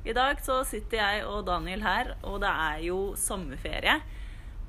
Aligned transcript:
I 0.00 0.14
dag 0.16 0.38
så 0.40 0.62
sitter 0.64 0.96
jeg 0.96 1.24
og 1.28 1.44
Daniel 1.44 1.82
her, 1.84 2.14
og 2.24 2.40
det 2.40 2.48
er 2.48 2.78
jo 2.86 2.98
sommerferie. 3.20 3.98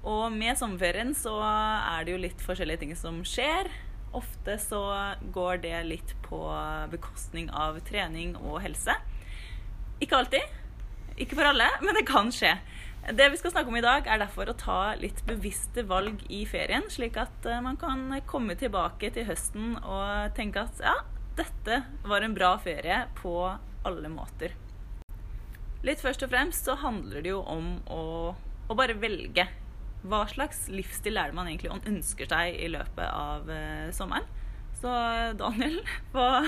Og 0.04 0.34
med 0.34 0.58
sommerferien 0.60 1.14
så 1.16 1.38
er 1.40 2.04
det 2.04 2.16
jo 2.16 2.24
litt 2.26 2.44
forskjellige 2.44 2.82
ting 2.84 2.92
som 3.00 3.22
skjer. 3.24 3.70
Ofte 4.18 4.58
så 4.60 4.82
går 5.32 5.62
det 5.64 5.78
litt 5.88 6.16
på 6.26 6.42
bekostning 6.92 7.48
av 7.56 7.80
trening 7.88 8.34
og 8.42 8.60
helse. 8.66 8.98
Ikke 10.04 10.20
alltid. 10.20 10.58
Ikke 11.22 11.38
for 11.38 11.48
alle, 11.48 11.70
men 11.80 11.96
det 11.96 12.04
kan 12.10 12.32
skje. 12.34 12.58
Det 13.16 13.30
vi 13.32 13.40
skal 13.40 13.54
snakke 13.54 13.72
om 13.72 13.78
i 13.80 13.86
dag, 13.86 14.06
er 14.06 14.20
derfor 14.22 14.52
å 14.52 14.58
ta 14.58 14.80
litt 15.00 15.24
bevisste 15.26 15.86
valg 15.90 16.22
i 16.30 16.44
ferien, 16.50 16.86
slik 16.92 17.18
at 17.18 17.48
eh, 17.50 17.64
man 17.64 17.80
kan 17.82 18.04
komme 18.30 18.54
tilbake 18.60 19.10
til 19.16 19.26
høsten 19.30 19.74
og 19.80 20.36
tenke 20.38 20.68
at 20.68 20.84
ja, 20.86 21.00
dette 21.40 21.82
var 22.06 22.22
en 22.22 22.36
bra 22.38 22.54
ferie 22.62 23.06
på 23.18 23.36
alle 23.88 24.12
måter. 24.14 24.54
Litt 25.82 26.02
først 26.04 26.22
og 26.22 26.30
fremst 26.30 26.68
så 26.70 26.76
handler 26.78 27.24
det 27.26 27.32
jo 27.32 27.40
om 27.50 27.74
å, 27.90 28.04
å 28.70 28.78
bare 28.78 28.94
velge. 29.02 29.48
Hva 30.06 30.24
slags 30.30 30.68
livsstil 30.70 31.18
er 31.18 31.32
det 31.32 31.38
man 31.38 31.50
egentlig 31.50 31.72
ønsker 31.74 32.30
seg 32.30 32.58
i 32.62 32.70
løpet 32.70 33.08
av 33.08 33.50
eh, 33.50 33.90
sommeren? 33.94 34.28
Så 34.78 34.92
Daniel, 35.38 35.80
hva, 36.14 36.44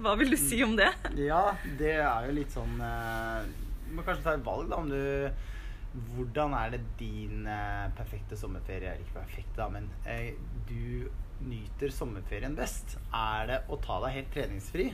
hva 0.00 0.14
vil 0.20 0.32
du 0.32 0.38
si 0.40 0.62
om 0.64 0.76
det? 0.80 0.90
Ja, 1.20 1.54
det 1.80 1.96
er 1.98 2.28
jo 2.28 2.38
litt 2.38 2.52
sånn 2.56 2.80
eh, 2.84 3.44
Du 3.84 3.94
må 3.98 4.04
kanskje 4.04 4.24
ta 4.26 4.36
et 4.38 4.46
valg, 4.46 4.72
da, 4.72 4.80
om 4.80 4.88
du 4.88 6.00
Hvordan 6.16 6.56
er 6.58 6.72
det 6.74 6.80
din 6.98 7.44
eh, 7.46 7.84
perfekte 7.96 8.36
sommerferie 8.36 8.96
Ikke 9.04 9.20
perfekt, 9.20 9.52
da, 9.60 9.68
men 9.72 9.86
eh, 10.08 10.32
du 10.68 11.04
nyter 11.44 11.92
sommerferien 11.92 12.56
best? 12.56 12.96
Er 13.12 13.48
det 13.52 13.62
å 13.68 13.78
ta 13.84 14.00
deg 14.06 14.16
helt 14.18 14.32
treningsfri, 14.34 14.88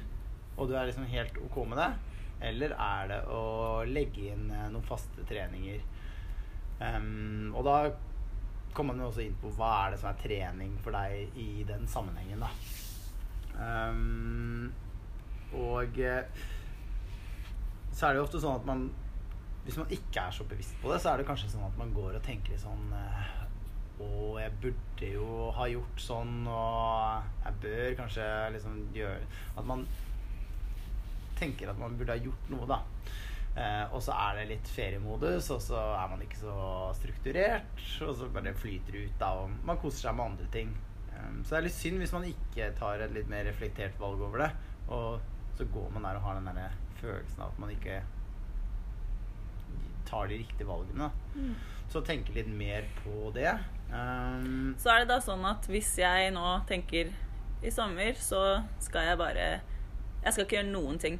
og 0.56 0.70
du 0.70 0.74
er 0.74 0.90
liksom 0.90 1.06
helt 1.10 1.38
ok 1.46 1.62
med 1.70 1.78
det? 1.78 1.90
Eller 2.40 2.72
er 2.72 3.10
det 3.10 3.18
å 3.28 3.42
legge 3.88 4.30
inn 4.32 4.46
eh, 4.48 4.68
noen 4.72 4.86
faste 4.86 5.24
treninger? 5.28 5.82
Um, 6.80 7.50
og 7.52 7.66
da 7.66 7.74
kommer 8.72 8.94
man 8.94 9.04
jo 9.04 9.10
også 9.10 9.24
inn 9.26 9.36
på 9.42 9.50
hva 9.58 9.72
er 9.82 9.92
det 9.92 9.98
som 10.00 10.08
er 10.12 10.22
trening 10.22 10.78
for 10.80 10.96
deg 10.96 11.36
i 11.36 11.64
den 11.68 11.84
sammenhengen, 11.90 12.40
da. 12.40 12.52
Um, 13.60 14.70
og 15.52 15.98
eh, 16.00 16.24
så 17.92 18.06
er 18.06 18.14
det 18.14 18.20
jo 18.20 18.26
ofte 18.28 18.40
sånn 18.40 18.60
at 18.60 18.66
man 18.68 18.84
Hvis 19.64 19.76
man 19.76 19.90
ikke 19.92 20.22
er 20.22 20.32
så 20.32 20.44
bevisst 20.48 20.76
på 20.80 20.92
det, 20.92 21.00
så 21.02 21.10
er 21.10 21.20
det 21.20 21.26
kanskje 21.28 21.50
sånn 21.50 21.66
at 21.66 21.74
man 21.76 21.90
går 21.92 22.14
og 22.14 22.22
tenker 22.24 22.54
litt 22.54 22.62
sånn 22.62 22.94
og 24.00 24.06
Å, 24.06 24.28
jeg 24.40 24.54
burde 24.62 25.08
jo 25.12 25.50
ha 25.52 25.66
gjort 25.68 26.00
sånn, 26.00 26.46
og 26.48 27.42
jeg 27.44 27.58
bør 27.66 27.98
kanskje 27.98 28.28
liksom 28.54 28.78
gjøre 28.96 29.26
At 29.60 29.66
man 29.68 29.84
tenker 31.40 31.72
at 31.72 31.80
man 31.80 31.96
burde 31.98 32.14
ha 32.14 32.22
gjort 32.22 32.52
noe, 32.52 32.68
da. 32.70 32.82
Eh, 33.56 33.84
og 33.90 33.98
så 34.04 34.14
er 34.14 34.38
det 34.38 34.50
litt 34.52 34.68
feriemodus, 34.70 35.50
og 35.54 35.62
så 35.64 35.80
er 35.96 36.12
man 36.12 36.22
ikke 36.22 36.38
så 36.38 36.54
strukturert. 36.96 37.82
Og 38.06 38.14
så 38.16 38.28
bare 38.32 38.54
flyter 38.54 38.94
det 38.94 39.08
ut, 39.08 39.18
da, 39.20 39.32
og 39.42 39.66
man 39.66 39.80
koser 39.82 40.06
seg 40.06 40.16
med 40.18 40.32
andre 40.32 40.48
ting. 40.54 40.70
Um, 41.20 41.42
så 41.44 41.56
det 41.56 41.58
er 41.58 41.66
litt 41.66 41.76
synd 41.76 42.00
hvis 42.00 42.14
man 42.14 42.28
ikke 42.28 42.70
tar 42.78 43.02
et 43.04 43.12
litt 43.12 43.28
mer 43.30 43.44
reflektert 43.48 43.98
valg 44.00 44.22
over 44.24 44.46
det. 44.46 44.50
Og 44.88 45.20
så 45.58 45.66
går 45.74 45.90
man 45.94 46.06
der 46.06 46.20
og 46.20 46.28
har 46.28 46.38
den 46.38 46.48
der 46.56 46.78
følelsen 47.00 47.42
av 47.42 47.52
at 47.52 47.60
man 47.60 47.74
ikke 47.74 47.98
tar 50.08 50.30
de 50.30 50.40
riktige 50.40 50.68
valgene. 50.68 51.10
Mm. 51.34 51.54
Så 51.90 52.02
tenke 52.06 52.34
litt 52.34 52.48
mer 52.48 52.86
på 53.02 53.32
det. 53.34 53.52
Um, 53.90 54.76
Så 54.78 54.92
er 54.92 55.02
det 55.02 55.10
da 55.10 55.18
sånn 55.22 55.42
at 55.48 55.66
hvis 55.70 55.96
jeg 55.98 56.30
nå 56.34 56.46
tenker 56.70 57.10
i 57.60 57.72
sommer, 57.74 58.14
så 58.16 58.62
skal 58.80 59.10
jeg 59.10 59.18
bare 59.20 59.48
Jeg 60.20 60.32
skal 60.32 60.44
ikke 60.44 60.56
gjøre 60.58 60.72
noen 60.72 60.98
ting. 61.00 61.14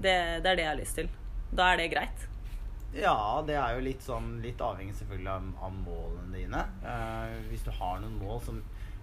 Det, 0.00 0.16
det 0.44 0.52
er 0.52 0.58
det 0.58 0.64
jeg 0.64 0.72
har 0.72 0.80
lyst 0.80 0.98
til. 1.00 1.08
Da 1.52 1.72
er 1.72 1.80
det 1.80 1.90
greit. 1.92 2.26
Ja, 2.94 3.42
det 3.46 3.54
er 3.54 3.76
jo 3.76 3.82
litt 3.86 4.02
sånn 4.02 4.40
Litt 4.42 4.58
avhengig 4.66 4.96
selvfølgelig 4.98 5.30
av, 5.30 5.50
av 5.66 5.74
målene 5.84 6.32
dine. 6.34 6.62
Eh, 6.82 7.36
hvis 7.50 7.62
du 7.66 7.70
har 7.76 8.00
noen 8.02 8.16
mål 8.18 8.40
som 8.42 8.62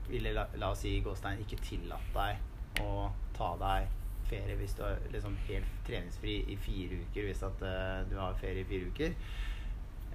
ville, 0.10 0.34
la, 0.36 0.48
la 0.60 0.72
oss 0.74 0.84
si 0.84 0.98
gåstein, 1.04 1.40
ikke 1.44 1.60
tillatt 1.64 2.12
deg 2.16 2.84
å 2.84 3.08
ta 3.36 3.54
deg 3.60 3.88
ferie 4.28 4.58
hvis 4.60 4.76
du 4.76 4.84
er 4.84 5.00
liksom 5.14 5.36
helt 5.48 5.76
treningsfri 5.88 6.38
i 6.52 6.58
fire 6.60 7.00
uker, 7.04 7.28
hvis 7.30 7.44
at 7.48 7.62
uh, 7.64 8.02
du 8.10 8.18
har 8.20 8.36
ferie 8.40 8.64
i 8.64 8.68
fire 8.68 8.90
uker, 8.92 9.14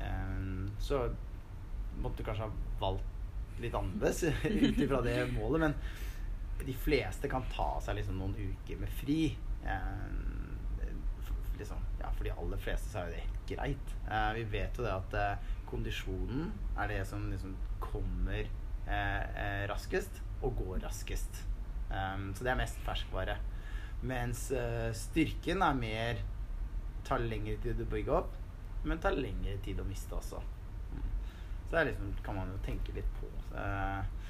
um, 0.00 0.66
så 0.80 1.02
måtte 2.00 2.20
du 2.20 2.26
kanskje 2.28 2.44
ha 2.44 2.76
valgt 2.80 3.60
litt 3.62 3.76
annerledes 3.76 4.22
ut 4.68 4.80
ifra 4.84 5.00
det 5.04 5.16
målet. 5.32 5.64
Men 5.64 6.66
de 6.66 6.76
fleste 6.84 7.28
kan 7.32 7.44
ta 7.52 7.70
seg 7.84 7.98
liksom 8.00 8.20
noen 8.20 8.36
uker 8.36 8.80
med 8.80 8.92
fri. 9.00 9.20
F- 9.64 10.41
liksom, 11.58 11.80
ja, 12.00 12.10
for 12.16 12.26
de 12.26 12.34
aller 12.34 12.60
fleste 12.62 12.90
så 12.92 13.02
er 13.02 13.12
det 13.12 13.22
helt 13.22 13.46
greit. 13.52 13.94
Eh, 14.08 14.32
vi 14.38 14.44
vet 14.56 14.78
jo 14.78 14.86
det 14.86 14.94
at 14.94 15.16
eh, 15.18 15.54
kondisjonen 15.70 16.50
er 16.80 16.92
det 16.92 17.00
som 17.08 17.24
liksom 17.30 17.56
kommer 17.82 18.42
eh, 18.42 19.22
eh, 19.22 19.64
raskest 19.70 20.22
og 20.42 20.56
går 20.58 20.82
raskest. 20.86 21.44
Um, 21.92 22.30
så 22.34 22.44
det 22.44 22.52
er 22.52 22.60
mest 22.60 22.78
ferskvare. 22.86 23.36
Mens 24.02 24.48
eh, 24.56 24.90
styrken 24.96 25.62
er 25.62 25.76
mer 25.78 26.22
tar 27.06 27.22
lengre 27.22 27.58
tid 27.62 27.82
å 27.82 27.88
bygge 27.90 28.16
opp, 28.16 28.34
men 28.86 29.00
tar 29.02 29.14
lengre 29.18 29.56
tid 29.62 29.80
å 29.82 29.86
miste 29.86 30.16
også. 30.16 30.40
Mm. 30.92 31.04
Så 31.04 31.74
det 31.74 31.80
er 31.80 31.88
liksom, 31.90 32.12
kan 32.24 32.38
man 32.38 32.50
jo 32.50 32.58
tenke 32.66 32.94
litt 32.96 33.08
på. 33.20 33.30
Så, 33.48 33.62
eh, 33.62 34.21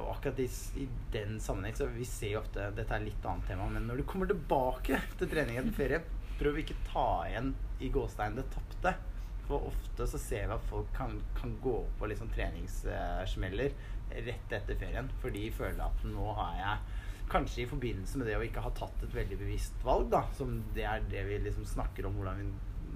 og 0.00 0.12
akkurat 0.14 0.40
i, 0.42 0.46
i 0.82 0.86
den 1.12 1.40
sammenheng 1.42 1.76
så 1.76 1.88
vi 1.90 2.06
ser 2.08 2.34
jo 2.34 2.42
ofte 2.42 2.70
Dette 2.76 2.94
er 2.94 3.04
litt 3.04 3.26
annet 3.26 3.48
tema, 3.50 3.68
men 3.72 3.88
når 3.88 4.00
du 4.00 4.06
kommer 4.08 4.30
tilbake 4.30 5.00
til 5.18 5.30
trening 5.30 5.60
etter 5.60 5.76
ferie, 5.76 6.00
prøv 6.36 6.60
ikke 6.60 6.78
ta 6.88 7.08
igjen 7.28 7.52
i 7.82 7.90
gåstein 7.92 8.36
det 8.38 8.46
tapte. 8.52 8.94
For 9.46 9.68
ofte 9.70 10.08
så 10.10 10.18
ser 10.18 10.48
vi 10.48 10.56
at 10.56 10.70
folk 10.70 10.88
kan, 10.96 11.14
kan 11.38 11.52
gå 11.62 11.76
på 11.98 12.08
liksom 12.10 12.30
treningssmeller 12.34 13.76
rett 14.26 14.54
etter 14.54 14.78
ferien, 14.78 15.10
for 15.22 15.34
de 15.34 15.48
føler 15.54 15.82
at 15.86 16.06
nå 16.06 16.30
har 16.38 16.62
jeg 16.62 17.02
Kanskje 17.26 17.64
i 17.64 17.66
forbindelse 17.66 18.20
med 18.20 18.28
det 18.30 18.36
å 18.38 18.42
ikke 18.46 18.62
ha 18.62 18.70
tatt 18.70 19.00
et 19.02 19.14
veldig 19.14 19.36
bevisst 19.40 19.80
valg, 19.82 20.04
da, 20.12 20.20
som 20.38 20.60
det 20.76 20.84
er 20.86 21.02
det 21.10 21.24
vi 21.26 21.40
liksom 21.42 21.64
snakker 21.66 22.06
om, 22.06 22.14
hvordan 22.20 22.38
vi, 22.38 22.44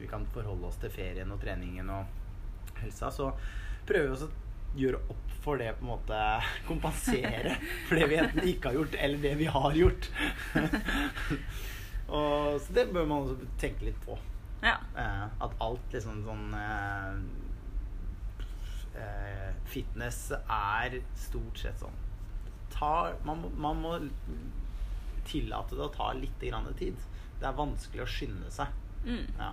vi 0.04 0.10
kan 0.10 0.22
forholde 0.30 0.69
oss 0.69 0.78
til 0.78 0.92
ferien 0.94 1.32
og 1.34 1.41
treningen 1.42 1.91
og 1.91 2.76
helsa, 2.78 3.10
så 3.10 3.32
prøver 3.88 4.06
vi 4.06 4.14
også 4.14 4.28
å 4.30 4.49
gjøre 4.78 5.03
opp 5.10 5.26
for 5.41 5.60
det, 5.60 5.72
på 5.78 5.86
en 5.86 5.92
måte 5.94 6.19
kompensere 6.69 7.56
for 7.88 7.97
det 7.97 8.10
vi 8.10 8.19
enten 8.20 8.48
ikke 8.50 8.70
har 8.70 8.81
gjort, 8.81 8.97
eller 9.00 9.22
det 9.22 9.34
vi 9.41 9.48
har 9.50 9.78
gjort. 9.78 10.10
og, 12.19 12.60
så 12.60 12.76
det 12.76 12.91
bør 12.92 13.09
man 13.09 13.25
også 13.25 13.48
tenke 13.60 13.88
litt 13.88 14.00
på. 14.04 14.19
Ja. 14.60 14.76
Eh, 14.98 15.26
at 15.41 15.56
alt 15.64 15.94
liksom 15.97 16.20
sånn 16.26 16.53
eh, 16.53 17.14
eh, 19.00 19.48
Fitness 19.70 20.26
er 20.36 20.98
stort 21.16 21.62
sett 21.62 21.80
sånn 21.80 21.97
tar, 22.80 23.14
man, 23.25 23.44
man 23.56 23.80
må 23.82 23.97
tillate 25.28 25.76
det 25.76 25.84
å 25.84 25.92
ta 25.94 26.12
litt 26.16 26.41
grann 26.42 26.69
tid. 26.78 26.97
Det 27.41 27.48
er 27.48 27.59
vanskelig 27.59 28.04
å 28.04 28.09
skynde 28.09 28.53
seg. 28.53 28.72
Mm. 29.04 29.26
Ja. 29.38 29.53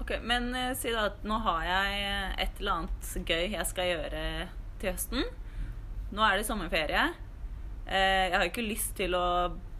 Ok, 0.00 0.12
Men 0.22 0.50
uh, 0.54 0.72
si 0.78 0.92
da 0.94 1.06
at 1.10 1.22
nå 1.26 1.38
har 1.46 1.62
jeg 1.66 2.00
et 2.44 2.58
eller 2.60 2.72
annet 2.80 3.12
gøy 3.26 3.46
jeg 3.56 3.66
skal 3.70 3.92
gjøre 3.94 4.24
til 4.80 4.92
høsten. 4.92 5.24
Nå 6.14 6.22
er 6.26 6.36
det 6.40 6.46
sommerferie. 6.48 7.06
Uh, 7.86 7.94
jeg 8.30 8.34
har 8.36 8.44
ikke 8.50 8.66
lyst 8.66 8.94
til 8.98 9.14
å 9.18 9.24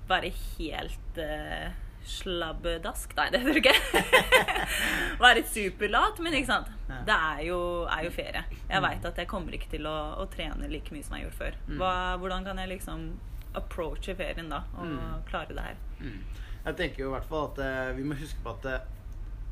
være 0.08 0.30
helt 0.56 1.18
uh, 1.18 1.68
slabbedask 2.06 3.16
Nei, 3.18 3.24
det 3.34 3.40
tror 3.42 3.56
jeg 3.58 3.62
ikke. 3.64 4.02
være 5.26 5.42
superlat, 5.50 6.20
men 6.22 6.36
ikke 6.38 6.50
sant. 6.52 6.68
Ja. 6.86 7.00
Det 7.08 7.16
er 7.16 7.40
jo, 7.48 7.58
er 7.90 8.04
jo 8.06 8.12
ferie. 8.14 8.44
Jeg 8.70 8.82
veit 8.84 9.08
at 9.10 9.18
jeg 9.22 9.30
kommer 9.30 9.56
ikke 9.58 9.70
til 9.72 9.88
å, 9.90 9.94
å 10.22 10.26
trene 10.30 10.68
like 10.70 10.94
mye 10.94 11.02
som 11.06 11.16
jeg 11.18 11.26
gjorde 11.26 11.40
før. 11.40 11.56
Mm. 11.66 11.78
Hva, 11.82 11.92
hvordan 12.22 12.46
kan 12.46 12.62
jeg 12.62 12.72
liksom 12.76 13.08
approache 13.56 14.14
ferien 14.18 14.50
da 14.52 14.62
og 14.76 14.86
Mm. 14.86 15.22
klare 15.30 15.54
det 15.56 15.64
her? 15.64 15.78
Mm. 15.98 16.20
Jeg 16.66 16.76
tenker 16.78 17.02
jo 17.04 17.08
i 17.10 17.14
hvert 17.16 17.26
fall 17.30 17.48
at 17.52 17.58
eh, 17.62 17.90
vi 17.96 18.04
må 18.06 18.16
huske 18.18 18.38
på 18.44 18.52
at 18.54 18.66
eh, 18.70 18.86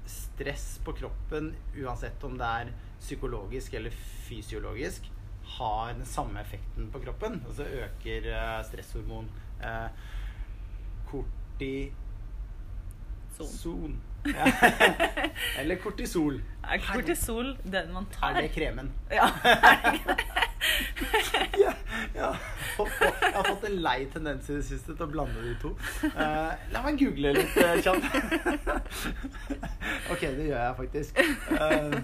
stress 0.06 0.80
på 0.84 0.92
kroppen, 0.92 1.52
uansett 1.76 2.24
om 2.24 2.38
det 2.38 2.48
er 2.60 2.72
psykologisk 3.00 3.74
eller 3.74 3.94
fysiologisk, 4.28 5.10
har 5.58 5.92
den 5.92 6.06
samme 6.08 6.40
effekten 6.40 6.90
på 6.92 7.00
kroppen. 7.04 7.42
Altså 7.46 7.64
øker 7.64 8.30
eh, 8.32 8.64
stresshormon 8.64 9.28
eh, 9.62 9.88
korti 11.10 11.92
Son. 13.36 13.46
Son. 13.46 14.00
Ja. 14.24 14.46
Eller 15.60 15.76
kortisol. 15.76 16.38
Er 16.64 16.78
kortisol 16.80 17.58
den 17.64 17.92
man 17.92 18.06
tar? 18.12 18.30
Er 18.30 18.46
det 18.46 18.54
kremen? 18.54 18.88
Ja. 19.10 19.26
Ja, 21.64 21.72
ja. 22.14 22.30
Jeg 22.74 23.32
har 23.34 23.46
fått 23.46 23.64
en 23.68 23.76
lei 23.84 24.06
tendens 24.12 24.48
i 24.50 24.56
det 24.56 24.64
siste 24.66 24.94
til 24.94 25.04
å 25.06 25.10
blande 25.10 25.42
de 25.44 25.52
to. 25.62 25.70
Uh, 26.08 26.54
la 26.74 26.82
meg 26.86 26.98
google 27.00 27.34
litt 27.36 27.56
uh, 27.60 27.74
kjapt. 27.84 28.04
ok, 30.12 30.20
det 30.20 30.48
gjør 30.48 30.60
jeg 30.60 30.74
faktisk. 30.80 31.20
Uh, 31.52 31.98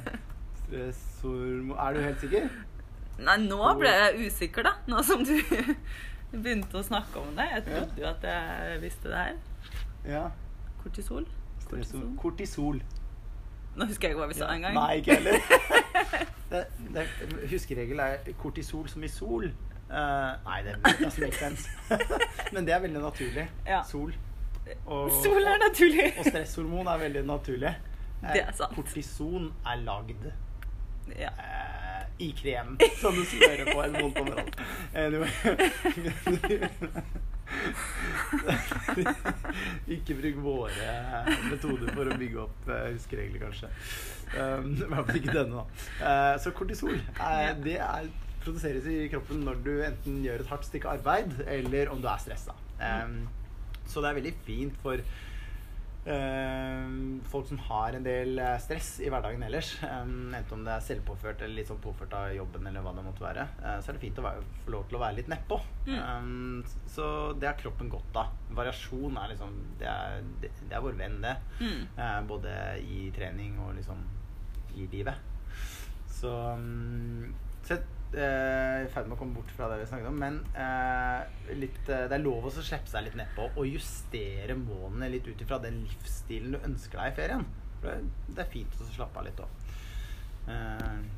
stresshormon 0.65 1.77
Er 1.87 1.97
du 1.97 2.03
helt 2.05 2.23
sikker? 2.27 2.49
Nei, 3.21 3.37
nå 3.45 3.59
ble 3.81 3.91
jeg 3.93 4.31
usikker, 4.31 4.65
da. 4.69 4.77
Nå 4.89 5.03
som 5.05 5.25
du 5.27 5.35
begynte 6.33 6.79
å 6.81 6.85
snakke 6.87 7.21
om 7.21 7.35
det. 7.37 7.49
Jeg 7.57 7.67
trodde 7.67 8.01
jo 8.05 8.09
at 8.13 8.25
jeg 8.31 8.81
visste 8.85 9.11
det 9.13 9.19
her. 9.27 9.37
Ja. 10.09 10.25
Kortisol? 10.81 11.27
Kortisol. 11.69 12.07
Kortisol. 12.21 12.81
Nå 13.77 13.87
husker 13.87 14.09
jeg 14.09 14.17
ikke 14.17 14.23
hva 14.25 14.31
vi 14.31 14.39
sa 14.39 14.47
Ja. 14.49 14.55
engang. 14.57 14.75
Nei, 14.79 14.93
ikke 15.03 15.19
heller. 15.19 15.37
Det, 16.51 16.65
det, 16.95 17.05
huskeregel 17.51 18.01
er 18.03 18.17
kortisol 18.39 18.89
som 18.91 19.05
i 19.05 19.09
sol. 19.09 19.45
Uh, 19.91 19.97
nei, 20.47 20.61
det 20.67 20.73
er 20.75 20.81
make 20.83 21.37
sense. 21.39 21.71
Men 22.55 22.67
det 22.67 22.75
er 22.75 22.83
veldig 22.85 23.01
naturlig. 23.03 23.47
Ja. 23.67 23.83
Sol. 23.87 24.15
Og, 24.87 25.11
Sol 25.23 25.43
er 25.43 25.59
naturlig. 25.63 26.13
Og 26.19 26.25
stresshormon 26.29 26.87
er 26.87 26.99
veldig 27.07 27.25
naturlig. 27.27 27.73
Eh, 28.23 28.33
Det 28.35 28.43
er 28.45 28.53
sant. 28.55 28.75
Kortison 28.77 29.53
er 29.67 29.77
lagd 29.87 30.31
Ja. 31.19 31.31
uh, 31.31 32.05
i 32.21 32.31
krem 32.37 32.77
som 33.01 33.15
du 33.17 33.25
smører 33.25 33.73
på 33.73 33.83
en 33.83 33.97
vondt 34.03 34.19
område. 34.19 34.53
Anyway. 34.95 35.31
Ikke 39.97 40.17
bruk 40.19 40.41
våre 40.45 40.95
metoder 41.51 41.93
for 41.95 42.11
å 42.11 42.19
bygge 42.21 42.43
opp 42.45 42.71
eh, 42.71 42.89
huskeregler, 42.95 43.43
kanskje. 43.45 43.71
Um, 44.35 44.73
I 44.77 44.87
hvert 44.87 45.09
fall 45.09 45.21
ikke 45.21 45.35
denne, 45.35 45.63
da. 45.63 45.87
Eh, 46.11 46.35
så 46.43 46.53
kortisol 46.55 46.95
eh, 46.95 47.51
det 47.65 47.79
er, 47.83 48.11
produseres 48.45 48.87
i 48.89 49.09
kroppen 49.13 49.43
når 49.47 49.63
du 49.67 49.73
enten 49.85 50.21
gjør 50.25 50.45
et 50.45 50.53
hardt 50.53 50.69
stykke 50.69 50.95
arbeid, 50.97 51.35
eller 51.51 51.93
om 51.93 52.03
du 52.03 52.09
er 52.11 52.23
stressa. 52.23 52.57
Um, 52.81 53.23
så 53.91 54.01
det 54.01 54.11
er 54.11 54.21
veldig 54.21 54.37
fint 54.47 54.79
for 54.85 55.03
folk 57.29 57.49
som 57.49 57.59
har 57.67 57.93
en 57.93 58.05
del 58.05 58.39
eh, 58.41 58.57
stress 58.63 58.95
i 59.05 59.11
hverdagen 59.13 59.43
ellers. 59.45 59.75
Um, 59.85 60.33
enten 60.35 60.57
om 60.57 60.65
det 60.65 60.73
er 60.73 60.87
selvpåført 60.87 61.43
eller 61.45 61.61
litt 61.61 61.69
sånn 61.69 61.83
påført 61.83 62.15
av 62.17 62.31
jobben, 62.33 62.67
eller 62.67 62.85
hva 62.85 62.95
det 62.97 63.05
måtte 63.05 63.25
være. 63.25 63.47
eh, 63.61 63.77
så 63.81 63.91
er 63.91 63.99
det 63.99 64.05
fint 64.07 64.21
å 64.21 64.25
være, 64.25 64.47
få 64.65 64.75
lov 64.77 64.87
til 64.89 64.97
å 64.97 65.03
være 65.03 65.19
litt 65.19 65.31
nedpå. 65.33 65.61
Um, 65.91 66.65
så 66.89 67.05
det 67.37 67.51
har 67.51 67.61
kroppen 67.61 67.93
godt 67.93 68.17
av. 68.17 68.33
Variasjon 68.57 69.21
er 69.21 69.35
liksom 69.35 69.61
Det 69.81 69.89
er, 69.89 70.25
det, 70.41 70.51
er 70.71 70.85
vår 70.85 70.97
venn, 70.99 71.21
det. 71.25 71.37
Mm. 71.61 71.85
Eh, 71.97 72.19
både 72.31 72.57
i 72.81 73.11
trening 73.17 73.61
og 73.67 73.77
liksom 73.77 74.03
i 74.81 74.89
livet. 74.93 75.21
Så, 76.09 76.33
um, 76.57 77.35
så 77.67 77.77
i 78.19 78.89
ferd 78.91 79.07
med 79.07 79.15
å 79.15 79.19
komme 79.21 79.37
bort 79.37 79.53
fra 79.55 79.69
det 79.71 79.81
vi 79.81 79.87
snakket 79.91 80.11
om, 80.11 80.19
men 80.19 80.41
eh, 80.59 81.55
litt, 81.55 81.81
eh, 81.87 82.07
det 82.11 82.17
er 82.17 82.25
lov 82.25 82.49
å 82.49 82.53
slippe 82.55 82.91
seg 82.91 83.07
litt 83.07 83.19
nedpå 83.21 83.47
og 83.53 83.69
justere 83.69 84.57
målene 84.59 85.13
litt 85.13 85.29
ut 85.31 85.45
ifra 85.45 85.61
den 85.63 85.83
livsstilen 85.85 86.57
du 86.57 86.59
ønsker 86.67 86.99
deg 86.99 87.13
i 87.13 87.19
ferien. 87.21 87.47
For 87.81 88.11
det, 88.27 88.43
er 88.43 88.51
fint 88.51 88.81
å 88.81 88.89
slappe 88.91 89.23
av 89.23 89.29
litt 89.29 89.41
òg. 89.41 89.67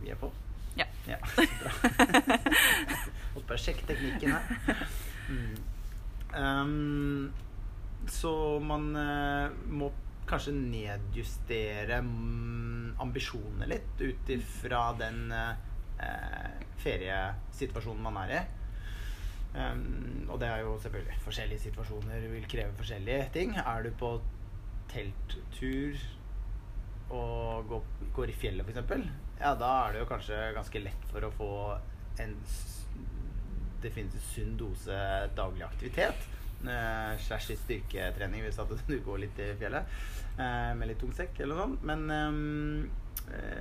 vi 0.02 0.12
er 0.12 0.20
på? 0.20 0.28
Ja. 0.76 0.86
Ja, 1.08 1.18
bra. 1.18 1.72
Måtte 3.34 3.48
bare 3.48 3.60
sjekke 3.60 3.88
teknikken 3.88 4.36
her. 4.36 4.84
Mm. 5.32 5.56
Um, 6.32 7.32
så 8.08 8.58
man 8.64 8.96
eh, 8.96 9.50
må 9.68 9.90
kanskje 10.28 10.54
nedjustere 10.56 11.98
mm, 12.06 12.94
ambisjonene 13.02 13.68
litt 13.68 14.00
ut 14.00 14.32
ifra 14.32 14.84
den 14.98 15.26
eh, 15.34 15.52
feriesituasjonen 16.82 18.02
man 18.04 18.19
er 18.25 18.34
i. 18.37 18.43
Um, 19.52 20.28
og 20.32 20.38
det 20.40 20.49
er 20.49 20.62
jo 20.64 20.78
selvfølgelig 20.81 21.19
forskjellige 21.26 21.64
situasjoner 21.66 22.28
vil 22.32 22.49
kreve 22.49 22.72
forskjellige 22.78 23.28
ting. 23.34 23.56
Er 23.60 23.82
du 23.84 23.90
på 24.00 24.14
telttur 24.93 25.99
og 27.12 27.69
går, 27.69 27.82
går 28.16 28.32
i 28.32 28.37
fjellet 28.37 28.69
f.eks., 28.69 29.08
ja, 29.43 29.54
da 29.58 29.70
er 29.82 29.93
det 29.93 30.04
jo 30.04 30.08
kanskje 30.08 30.38
ganske 30.54 30.81
lett 30.84 31.08
for 31.10 31.26
å 31.26 31.32
få 31.34 31.50
en 32.22 32.37
definitivt 33.82 34.28
sunn 34.31 34.55
dose 34.60 34.98
daglig 35.37 35.66
aktivitet. 35.66 36.28
Uh, 36.62 37.19
slash 37.19 37.50
litt 37.50 37.58
styrketrening 37.64 38.44
hvis 38.44 38.60
at 38.62 38.70
du 38.88 38.94
går 39.02 39.25
litt 39.25 39.40
i 39.43 39.48
fjellet 39.58 39.88
uh, 40.38 40.70
med 40.78 40.93
litt 40.93 41.00
tung 41.02 41.12
sekk 41.16 41.43
eller 41.43 41.58
noe 41.58 41.66
sånt. 41.66 41.87
Men, 41.90 42.05
eh, 42.14 43.01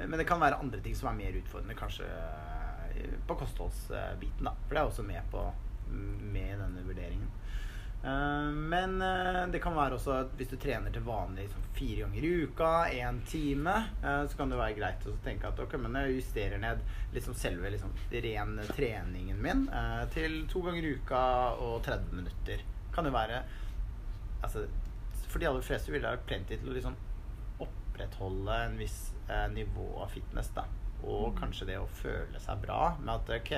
men 0.07 0.17
det 0.19 0.27
kan 0.29 0.41
være 0.41 0.59
andre 0.61 0.79
ting 0.83 0.95
som 0.97 1.11
er 1.11 1.19
mer 1.19 1.37
utfordrende, 1.41 1.77
kanskje 1.79 2.07
eh, 2.07 3.19
på 3.27 3.37
kostholdsbiten, 3.39 4.47
da. 4.47 4.55
For 4.67 4.75
det 4.75 4.81
er 4.81 4.89
også 4.89 5.05
med 5.07 5.29
på 5.31 5.45
med 5.91 6.59
denne 6.59 6.81
vurderingen. 6.87 7.29
Eh, 8.03 8.51
Men 8.73 9.01
eh, 9.01 9.47
det 9.51 9.59
kan 9.61 9.75
være 9.75 9.97
også 9.97 10.13
at 10.23 10.31
hvis 10.39 10.49
du 10.53 10.57
trener 10.57 10.93
til 10.93 11.03
vanlig 11.05 11.43
liksom, 11.45 11.65
fire 11.77 12.05
ganger 12.05 12.23
i 12.25 12.31
uka, 12.45 12.71
én 12.95 13.19
time, 13.29 13.75
eh, 14.03 14.23
så 14.27 14.37
kan 14.39 14.49
det 14.49 14.57
være 14.61 14.77
greit 14.79 15.07
å 15.07 15.15
tenke 15.25 15.51
at 15.51 15.59
ok, 15.61 15.75
men 15.83 15.99
jeg 15.99 16.17
justerer 16.21 16.61
ned 16.63 16.81
liksom 17.13 17.35
selve 17.37 17.69
liksom, 17.75 17.93
ren 18.25 18.55
treningen 18.71 19.41
min 19.43 19.67
eh, 19.69 20.03
til 20.15 20.41
to 20.51 20.63
ganger 20.65 20.87
i 20.87 20.95
uka 20.97 21.23
og 21.61 21.81
30 21.85 22.17
minutter. 22.21 22.63
Kan 22.95 23.07
det 23.07 23.13
være 23.15 23.43
altså, 24.41 24.65
For 25.27 25.39
de 25.39 25.47
aller 25.47 25.63
fleste 25.63 25.93
vil 25.93 26.01
det 26.01 26.09
være 26.09 26.25
plenty 26.27 26.57
til 26.57 26.71
å 26.71 26.75
liksom 26.75 26.97
opprettholde 27.63 28.57
en 28.65 28.79
viss 28.79 28.97
eh, 29.31 29.47
nivå 29.53 29.87
av 30.03 30.11
fitness. 30.13 30.51
da 30.55 30.65
Og 31.03 31.37
kanskje 31.39 31.71
det 31.71 31.79
å 31.81 31.87
føle 32.01 32.41
seg 32.43 32.63
bra 32.65 32.95
med 32.99 33.15
at 33.15 33.33
ok, 33.39 33.53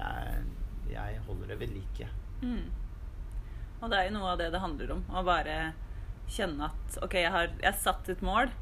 jeg, 0.00 0.42
jeg 0.90 1.20
holder 1.26 1.52
det 1.52 1.60
ved 1.60 1.76
like. 1.76 2.08
Mm. 2.42 2.66
Og 3.80 3.90
det 3.90 3.98
er 3.98 4.08
jo 4.08 4.16
noe 4.18 4.34
av 4.34 4.40
det 4.40 4.50
det 4.52 4.62
handler 4.62 4.96
om. 4.96 5.06
Å 5.08 5.22
bare 5.26 5.60
kjenne 6.30 6.68
at 6.68 6.98
OK, 7.04 7.16
jeg 7.22 7.32
har 7.32 7.54
jeg 7.62 7.80
satt 7.80 8.10
et 8.12 8.24
mål. 8.24 8.52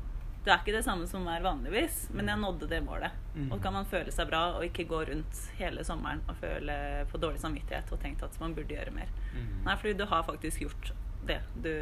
Det 0.45 0.53
er 0.55 0.63
ikke 0.63 0.77
det 0.79 0.85
samme 0.87 1.05
som 1.11 1.27
er 1.29 1.43
vanligvis, 1.45 2.07
men 2.15 2.31
jeg 2.31 2.41
nådde 2.41 2.69
det 2.71 2.79
målet. 2.87 3.17
Mm. 3.35 3.51
Og 3.53 3.59
kan 3.63 3.75
man 3.75 3.89
føle 3.91 4.13
seg 4.15 4.31
bra 4.31 4.45
og 4.57 4.65
ikke 4.65 4.87
gå 4.89 5.03
rundt 5.11 5.41
hele 5.59 5.83
sommeren 5.85 6.23
og 6.31 6.39
føle 6.41 6.77
på 7.11 7.21
dårlig 7.21 7.43
samvittighet 7.43 7.91
og 7.93 8.01
tenkt 8.01 8.23
at 8.25 8.39
man 8.41 8.55
burde 8.57 8.73
gjøre 8.73 8.95
mer. 8.95 9.11
Mm. 9.35 9.51
Nei, 9.67 9.75
fordi 9.75 9.97
du 9.99 10.07
har 10.09 10.25
faktisk 10.25 10.63
gjort 10.65 10.93
det 11.29 11.43
du, 11.61 11.75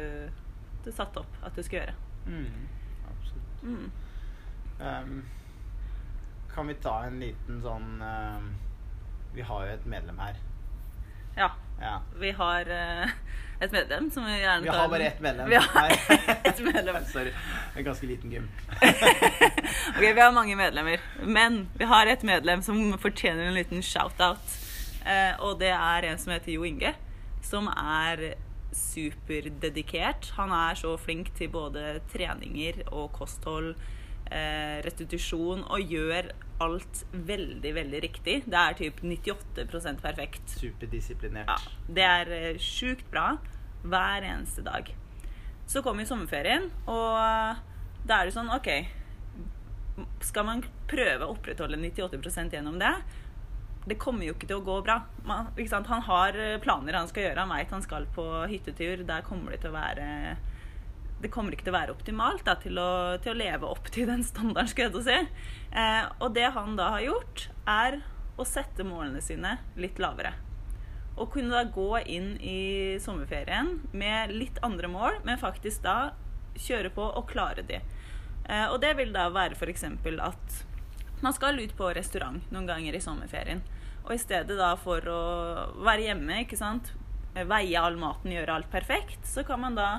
du 0.83 0.89
satte 0.91 1.21
opp 1.21 1.39
at 1.45 1.55
du 1.55 1.63
skulle 1.63 1.85
gjøre. 1.85 1.95
Mm, 2.27 2.67
absolutt. 3.13 3.63
Mm. 3.63 3.87
Ehm, 4.81 5.25
kan 6.53 6.67
vi 6.67 6.73
ta 6.81 7.03
en 7.05 7.19
liten 7.21 7.61
sånn 7.61 8.01
uh, 8.01 8.41
Vi 9.33 9.45
har 9.45 9.65
jo 9.65 9.73
et 9.73 9.85
medlem 9.89 10.19
her. 10.21 10.37
Ja. 11.37 11.51
Ja. 11.81 11.99
Vi 12.17 12.31
har 12.33 12.69
uh, 12.69 13.09
et 13.61 13.73
medlem 13.73 14.09
som 14.13 14.25
vi 14.25 14.39
gjerne 14.39 14.65
Vi 14.65 14.73
har 14.73 14.87
bare 14.89 15.09
ett 15.11 15.19
medlem. 15.21 15.49
Vi 15.49 15.59
har 15.61 15.93
et 16.49 16.59
medlem. 16.65 17.03
Sorry. 17.13 17.33
En 17.75 17.85
ganske 17.85 18.09
liten 18.09 18.31
gym. 18.31 18.49
Ok, 19.87 20.01
Vi 20.01 20.19
har 20.19 20.31
mange 20.31 20.55
medlemmer, 20.55 21.01
men 21.23 21.69
vi 21.77 21.85
har 21.85 22.09
et 22.09 22.23
medlem 22.23 22.61
som 22.61 22.97
fortjener 23.01 23.47
en 23.47 23.55
liten 23.55 23.81
shout-out. 23.81 24.57
Uh, 25.05 25.33
og 25.45 25.59
det 25.61 25.71
er 25.71 26.09
en 26.09 26.19
som 26.19 26.33
heter 26.33 26.51
Jo 26.57 26.65
Inge, 26.67 26.91
som 27.45 27.69
er 27.71 28.33
superdedikert. 28.75 30.31
Han 30.37 30.51
er 30.51 30.77
så 30.77 30.95
flink 30.97 31.31
til 31.37 31.49
både 31.53 31.99
treninger 32.11 32.83
og 32.91 33.11
kosthold, 33.15 33.75
restitusjon, 34.85 35.63
og 35.67 35.93
gjør 35.93 36.31
alt 36.63 37.03
veldig, 37.11 37.73
veldig 37.75 38.01
riktig. 38.03 38.37
Det 38.49 38.59
er 38.59 38.77
typ 38.77 39.01
98% 39.03 40.01
perfekt. 40.03 40.55
Superdisiplinert. 40.57 41.51
Ja, 41.51 41.57
det 41.99 42.07
er 42.07 42.33
eh, 42.37 42.61
sjukt 42.61 43.05
bra 43.11 43.35
hver 43.83 44.25
eneste 44.25 44.65
dag. 44.65 44.89
Så 45.67 45.83
kommer 45.85 46.03
jo 46.03 46.13
sommerferien, 46.13 46.69
og 46.89 48.07
da 48.07 48.21
er 48.21 48.29
det 48.29 48.33
sånn 48.37 48.47
OK 48.55 48.69
Skal 50.23 50.45
man 50.47 50.61
prøve 50.87 51.25
å 51.25 51.33
opprettholde 51.33 51.79
98% 51.81 52.55
gjennom 52.55 52.77
det? 52.79 52.93
Det 53.87 53.97
kommer 53.99 54.27
jo 54.27 54.35
ikke 54.35 54.47
til 54.49 54.59
å 54.59 54.65
gå 54.65 54.77
bra. 54.83 54.97
Man? 55.27 55.51
Han 55.55 56.05
har 56.09 56.35
eh, 56.41 56.59
planer 56.63 56.97
han 56.97 57.07
skal 57.11 57.29
gjøre. 57.29 57.43
Han 57.45 57.53
veit 57.53 57.71
han 57.71 57.85
skal 57.85 58.07
på 58.15 58.25
hyttetur. 58.51 59.05
Der 59.07 59.23
kommer 59.23 59.53
det 59.53 59.61
til 59.63 59.71
å 59.71 59.77
være 59.77 60.07
det 61.21 61.31
kommer 61.33 61.53
ikke 61.55 61.65
til 61.65 61.73
å 61.73 61.79
være 61.79 61.93
optimalt 61.95 62.43
da, 62.45 62.53
til, 62.61 62.77
å, 62.77 63.17
til 63.23 63.33
å 63.33 63.39
leve 63.39 63.69
opp 63.69 63.89
til 63.93 64.09
den 64.09 64.23
standarden. 64.25 64.69
skal 64.69 64.91
jeg 64.91 65.05
si. 65.07 65.45
Eh, 65.71 66.03
og 66.21 66.35
det 66.37 66.51
han 66.53 66.77
da 66.77 66.91
har 66.97 67.05
gjort, 67.07 67.47
er 67.67 68.01
å 68.37 68.45
sette 68.45 68.85
målene 68.85 69.21
sine 69.23 69.57
litt 69.79 69.97
lavere. 70.01 70.35
Og 71.17 71.31
kunne 71.33 71.55
da 71.55 71.63
gå 71.73 72.03
inn 72.05 72.35
i 72.37 72.97
sommerferien 73.01 73.79
med 73.97 74.33
litt 74.35 74.61
andre 74.65 74.89
mål, 74.93 75.21
men 75.25 75.41
faktisk 75.41 75.81
da 75.87 76.13
kjøre 76.57 76.91
på 76.93 77.05
og 77.07 77.25
klare 77.29 77.65
de. 77.65 77.81
Eh, 78.45 78.67
og 78.69 78.77
det 78.83 78.93
vil 78.99 79.13
da 79.15 79.27
være 79.33 79.57
f.eks. 79.57 79.87
at 80.21 80.61
man 81.25 81.33
skal 81.33 81.57
ut 81.57 81.73
på 81.73 81.89
restaurant 81.97 82.45
noen 82.53 82.69
ganger 82.69 82.93
i 82.93 83.01
sommerferien. 83.01 83.63
Og 84.05 84.13
i 84.13 84.21
stedet 84.21 84.55
da 84.55 84.75
for 84.79 85.01
å 85.09 85.21
være 85.81 86.11
hjemme, 86.11 86.43
ikke 86.45 86.59
sant, 86.59 86.93
veie 87.33 87.81
all 87.81 87.97
maten, 87.99 88.31
gjøre 88.31 88.53
alt 88.53 88.69
perfekt, 88.71 89.25
så 89.27 89.43
kan 89.45 89.61
man 89.65 89.75
da 89.77 89.89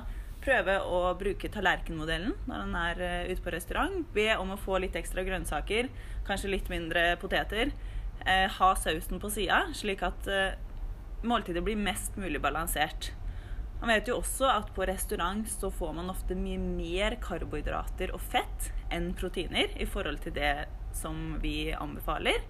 prøve 0.48 0.78
å 0.80 1.00
bruke 1.18 1.50
tallerkenmodellen 1.52 2.32
når 2.48 2.62
han 2.62 2.76
er 2.80 3.02
eh, 3.04 3.30
ute 3.32 3.44
på 3.44 3.52
restaurant. 3.52 4.00
Be 4.14 4.30
om 4.38 4.54
å 4.54 4.60
få 4.60 4.80
litt 4.80 4.96
ekstra 4.96 5.24
grønnsaker, 5.26 5.90
kanskje 6.28 6.52
litt 6.54 6.70
mindre 6.72 7.12
poteter. 7.20 7.74
Eh, 8.24 8.46
ha 8.56 8.70
sausen 8.80 9.20
på 9.20 9.30
sida, 9.32 9.66
slik 9.76 10.04
at 10.06 10.28
eh, 10.32 10.56
måltidet 11.28 11.64
blir 11.66 11.76
mest 11.80 12.16
mulig 12.20 12.40
balansert. 12.40 13.10
Man 13.82 13.92
vet 13.92 14.08
jo 14.10 14.16
også 14.18 14.48
at 14.50 14.72
på 14.74 14.86
restaurant 14.88 15.44
så 15.52 15.70
får 15.70 15.92
man 16.00 16.08
ofte 16.10 16.34
mye 16.38 16.58
mer 16.58 17.18
karbohydrater 17.22 18.10
og 18.16 18.24
fett 18.32 18.72
enn 18.94 19.12
proteiner 19.18 19.76
i 19.78 19.86
forhold 19.86 20.24
til 20.24 20.34
det 20.34 20.54
som 20.96 21.36
vi 21.44 21.70
anbefaler. 21.76 22.40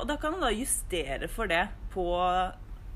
Og 0.00 0.08
da 0.10 0.16
kan 0.18 0.34
man 0.34 0.42
da 0.42 0.48
justere 0.50 1.28
for 1.30 1.46
det 1.46 1.68
på 1.92 2.08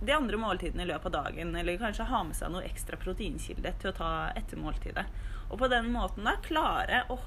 de 0.03 0.15
andre 0.17 0.39
måltidene 0.41 0.85
i 0.85 0.91
løpet 0.91 1.13
av 1.13 1.29
dagen, 1.29 1.55
eller 1.57 1.79
kanskje 1.81 2.09
ha 2.11 2.23
med 2.27 2.37
seg 2.37 2.51
noe 2.53 2.67
ekstra 2.67 2.99
proteinkilde 3.01 3.75
til 3.81 3.93
å 3.93 3.97
ta 3.97 4.11
etter 4.39 4.59
måltidet. 4.59 5.07
Og 5.51 5.61
på 5.61 5.69
den 5.71 5.93
måten 5.95 6.27
da 6.27 6.39
klare 6.43 7.05
å 7.13 7.19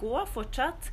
gå 0.00 0.24
fortsatt 0.34 0.90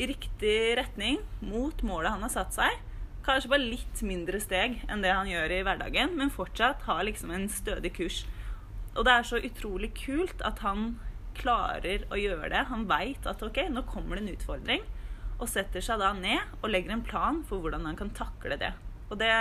i 0.00 0.08
riktig 0.08 0.56
retning 0.78 1.20
mot 1.44 1.82
målet 1.84 2.14
han 2.14 2.24
har 2.24 2.32
satt 2.32 2.56
seg. 2.56 2.80
Kanskje 3.26 3.52
bare 3.52 3.68
litt 3.74 4.00
mindre 4.06 4.40
steg 4.42 4.80
enn 4.90 5.04
det 5.04 5.12
han 5.12 5.28
gjør 5.30 5.52
i 5.58 5.62
hverdagen, 5.66 6.16
men 6.18 6.32
fortsatt 6.32 6.86
ha 6.88 6.98
liksom 7.04 7.34
en 7.34 7.48
stødig 7.52 7.92
kurs. 7.98 8.22
Og 8.96 9.04
det 9.06 9.12
er 9.12 9.28
så 9.28 9.40
utrolig 9.40 9.92
kult 9.98 10.42
at 10.46 10.64
han 10.64 10.96
klarer 11.36 12.06
å 12.12 12.18
gjøre 12.18 12.50
det. 12.52 12.64
Han 12.72 12.88
veit 12.90 13.28
at 13.28 13.44
ok, 13.44 13.64
nå 13.72 13.84
kommer 13.88 14.18
det 14.18 14.24
en 14.24 14.34
utfordring, 14.34 14.82
og 15.38 15.50
setter 15.50 15.84
seg 15.84 16.00
da 16.02 16.12
ned 16.16 16.58
og 16.60 16.70
legger 16.70 16.94
en 16.94 17.06
plan 17.06 17.40
for 17.46 17.62
hvordan 17.62 17.86
han 17.88 17.98
kan 17.98 18.12
takle 18.16 18.58
det. 18.60 18.72
Og 19.10 19.18
det 19.20 19.32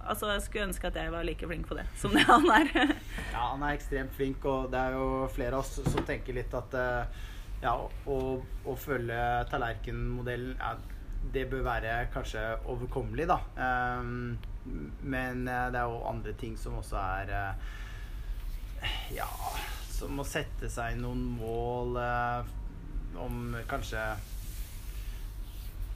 Altså, 0.00 0.30
jeg 0.32 0.42
skulle 0.42 0.68
ønske 0.70 0.88
at 0.88 0.96
jeg 0.96 1.12
var 1.12 1.26
like 1.26 1.46
flink 1.46 1.66
på 1.68 1.76
det 1.76 1.84
som 2.00 2.14
det 2.16 2.24
han 2.28 2.46
er. 2.54 2.70
Ja, 3.34 3.50
han 3.52 3.62
er 3.62 3.76
ekstremt 3.76 4.14
flink, 4.16 4.44
og 4.48 4.70
det 4.72 4.80
er 4.80 4.96
jo 4.96 5.26
flere 5.34 5.58
av 5.58 5.64
oss 5.64 5.76
som 5.84 6.06
tenker 6.08 6.36
litt 6.36 6.54
at 6.56 6.74
eh, 6.78 7.20
ja, 7.62 7.74
å, 7.84 8.16
å 8.40 8.76
følge 8.80 9.20
tallerkenmodellen 9.52 10.56
ja, 10.56 10.74
det 11.34 11.44
bør 11.50 11.66
være 11.66 11.98
kanskje 12.14 12.40
overkommelig, 12.72 13.28
da. 13.28 13.38
Um, 14.00 14.38
men 15.02 15.48
eh, 15.48 15.66
det 15.72 15.80
er 15.80 15.88
jo 15.88 16.00
andre 16.08 16.32
ting 16.40 16.56
som 16.60 16.78
også 16.80 16.96
er 17.00 17.30
eh, 17.36 18.96
Ja, 19.16 19.28
som 19.92 20.20
å 20.20 20.26
sette 20.26 20.68
seg 20.72 20.98
noen 21.00 21.22
mål 21.36 21.96
eh, 22.00 22.50
om 23.20 23.56
kanskje 23.68 24.02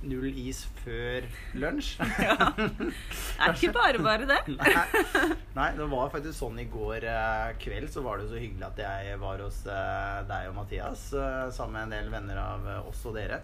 null 0.08 0.28
is 0.30 0.64
før 0.82 1.26
lunsj. 1.58 1.96
ja. 2.26 2.36
Det 2.56 2.92
er 2.92 3.54
ikke 3.54 3.74
bare 3.76 4.02
bare 4.04 4.28
det. 4.30 4.40
Nei. 4.54 5.34
Nei, 5.58 5.68
det 5.78 5.90
var 5.92 6.12
faktisk 6.14 6.38
sånn 6.38 6.58
i 6.62 6.68
går 6.70 7.06
eh, 7.10 7.52
kveld 7.62 7.92
så 7.92 8.04
var 8.06 8.20
det 8.20 8.30
så 8.32 8.40
hyggelig 8.40 8.68
at 8.70 8.82
jeg 8.84 9.20
var 9.22 9.44
hos 9.44 9.62
eh, 9.70 10.18
deg 10.30 10.50
og 10.50 10.58
Mathias 10.58 11.06
eh, 11.14 11.46
sammen 11.54 11.78
med 11.78 11.86
en 11.86 11.96
del 11.98 12.12
venner 12.14 12.42
av 12.42 12.68
oss 12.88 13.04
og 13.08 13.16
dere. 13.18 13.42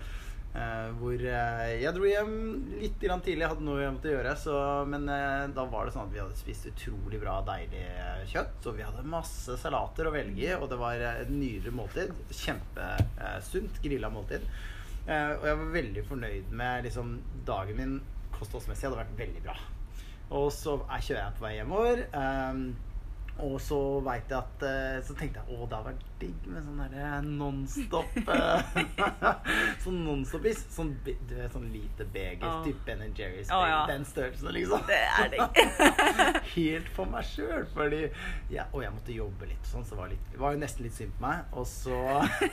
Uh, 0.50 0.88
hvor 0.98 1.14
uh, 1.14 1.68
jeg 1.78 1.94
dro 1.94 2.06
hjem 2.08 2.32
litt 2.80 2.96
grann 2.98 3.20
tidlig, 3.22 3.44
jeg 3.44 3.52
hadde 3.52 3.66
noe 3.68 3.84
jeg 3.84 3.94
måtte 3.94 4.10
gjøre. 4.10 4.32
Så, 4.38 4.54
men 4.90 5.06
uh, 5.06 5.46
da 5.54 5.66
var 5.70 5.86
det 5.86 5.94
sånn 5.94 6.08
at 6.08 6.14
vi 6.14 6.22
hadde 6.22 6.38
spist 6.38 6.66
utrolig 6.72 7.20
bra, 7.22 7.36
deilig 7.46 7.84
kjøtt. 8.32 8.56
Så 8.64 8.74
vi 8.74 8.86
hadde 8.86 9.06
masse 9.06 9.58
salater 9.62 10.10
å 10.10 10.14
velge 10.14 10.48
i, 10.48 10.50
og 10.56 10.66
det 10.72 10.80
var 10.80 11.06
et 11.12 11.30
nydelig 11.30 11.74
måltid. 11.76 12.10
Kjempesunt 12.34 13.78
grilla 13.84 14.10
måltid. 14.10 14.46
Eh, 15.10 15.30
og 15.40 15.46
jeg 15.48 15.58
var 15.58 15.72
veldig 15.74 16.02
fornøyd 16.06 16.52
med 16.54 16.84
liksom, 16.86 17.16
dagen 17.46 17.78
min 17.80 17.94
kostholdsmessig 18.36 18.86
hadde 18.88 19.00
vært 19.00 19.16
veldig 19.18 19.42
bra. 19.48 19.56
Og 20.38 20.52
så 20.54 20.76
er, 20.84 21.02
kjører 21.02 21.24
jeg 21.24 21.36
på 21.38 21.44
vei 21.44 21.54
hjemover. 21.56 22.04
ehm, 22.14 22.60
og 23.46 23.56
så 23.62 23.78
vet 24.04 24.30
jeg 24.30 24.38
at 24.38 24.62
eh, 24.66 24.96
Så 25.06 25.14
tenkte 25.18 25.40
jeg 25.40 25.56
å, 25.56 25.66
det 25.68 25.76
hadde 25.78 25.90
vært 25.92 26.06
digg 26.20 26.48
med 26.52 26.64
sånn 26.66 26.80
derre 26.82 27.20
nonstop 27.24 28.18
eh, 28.20 28.80
Sånn 29.84 30.00
nonstop-is. 30.04 30.60
Sånn, 30.74 30.90
du 31.06 31.10
vet, 31.34 31.46
sånn 31.54 31.68
lite 31.72 32.04
beger. 32.12 32.44
oh. 32.44 32.60
Typ 32.66 32.82
Ben 32.86 33.02
Jerry's. 33.16 33.48
Oh, 33.54 33.64
ja. 33.64 33.80
Den 33.88 34.04
størrelsen, 34.04 34.50
liksom. 34.56 34.84
Det 34.88 34.98
er 35.00 35.32
digg. 35.32 35.60
Helt 36.56 36.90
for 36.96 37.08
meg 37.10 37.24
sjøl. 37.28 37.64
Fordi 37.72 38.02
ja, 38.52 38.66
Og 38.74 38.84
jeg 38.84 38.94
måtte 38.96 39.16
jobbe 39.16 39.48
litt, 39.50 39.64
sånn, 39.70 39.86
så 39.88 39.96
det 39.96 40.02
var, 40.02 40.12
litt, 40.12 40.28
det 40.34 40.42
var 40.42 40.54
jo 40.56 40.62
nesten 40.62 40.86
litt 40.86 40.96
synd 40.98 41.16
på 41.16 41.24
meg. 41.26 41.56
Og 41.56 41.66
så, 41.70 42.00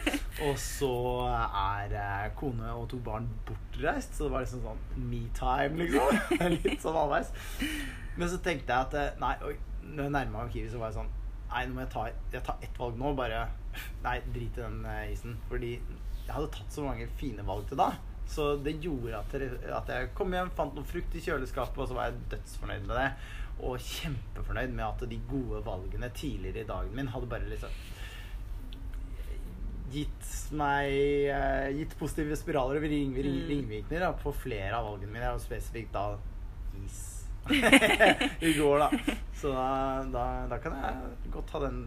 og 0.47 0.55
så 0.61 0.93
er 1.27 1.97
eh, 1.99 2.27
kone 2.39 2.73
og 2.77 2.87
to 2.93 3.01
barn 3.03 3.27
bortreist, 3.47 4.15
så 4.15 4.27
det 4.27 4.35
var 4.37 4.47
liksom 4.47 4.63
sånn 4.65 5.07
me-time, 5.11 5.83
liksom. 5.83 6.51
litt 6.63 6.83
sånn 6.83 6.97
halvveis. 6.97 7.33
Men 8.17 8.31
så 8.31 8.39
tenkte 8.41 8.73
jeg 8.73 8.87
at 8.87 8.95
eh, 8.97 9.17
Nei, 9.21 9.35
oi, 9.45 9.55
når 9.93 10.03
jeg 10.07 10.13
nærma 10.17 10.43
meg 10.43 10.51
Kiwi, 10.53 10.69
så 10.73 10.81
var 10.81 10.91
jeg 10.91 10.99
sånn 11.01 11.13
Nei, 11.47 11.61
nå 11.65 11.77
må 11.77 11.79
jeg 11.85 11.91
ta, 11.93 12.01
jeg 12.33 12.43
tar 12.43 12.63
ett 12.65 12.75
valg 12.81 12.97
nå. 12.99 13.13
Bare 13.15 13.45
Nei, 14.03 14.17
drit 14.35 14.57
i 14.57 14.61
den 14.61 14.81
eh, 14.85 15.13
isen. 15.13 15.37
Fordi 15.47 15.69
jeg 15.77 16.33
hadde 16.33 16.49
tatt 16.51 16.73
så 16.75 16.83
mange 16.83 17.07
fine 17.21 17.45
valg 17.47 17.69
til 17.69 17.79
da. 17.79 17.93
Så 18.27 18.49
det 18.59 18.73
gjorde 18.83 19.15
at, 19.21 19.35
at 19.77 19.91
jeg 19.93 20.09
kom 20.17 20.33
hjem, 20.35 20.49
fant 20.57 20.75
noe 20.75 20.83
frukt 20.83 21.13
i 21.15 21.21
kjøleskapet, 21.23 21.79
og 21.79 21.87
så 21.87 21.95
var 21.95 22.09
jeg 22.09 22.25
dødsfornøyd 22.33 22.83
med 22.89 22.97
det. 22.99 23.05
Og 23.63 23.79
kjempefornøyd 23.79 24.73
med 24.75 24.83
at 24.89 25.05
de 25.09 25.21
gode 25.31 25.61
valgene 25.65 26.09
tidligere 26.13 26.65
i 26.65 26.67
dagen 26.67 26.91
min 26.99 27.13
hadde 27.13 27.29
bare 27.31 27.47
liksom 27.47 27.71
gitt 29.87 30.27
meg 30.59 30.91
eh, 31.31 31.69
Gitt 31.77 31.93
positive 31.99 32.35
spiraler 32.35 32.75
og 32.81 32.83
ring, 32.83 33.13
ring, 33.15 33.37
Mm. 33.39 33.47
ringvirkninger 33.53 34.17
på 34.21 34.33
flere 34.35 34.75
av 34.75 34.85
valgene 34.91 35.13
mine, 35.13 35.31
og 35.31 35.39
spesifikt 35.41 35.93
da 35.95 36.17
is. 36.83 37.16
I 38.47 38.53
går, 38.57 38.83
da. 38.83 39.17
Så 39.37 39.51
da, 39.53 39.67
da, 40.13 40.27
da 40.51 40.59
kan 40.61 40.77
jeg 40.81 41.31
godt 41.33 41.55
ha 41.55 41.63
den 41.67 41.81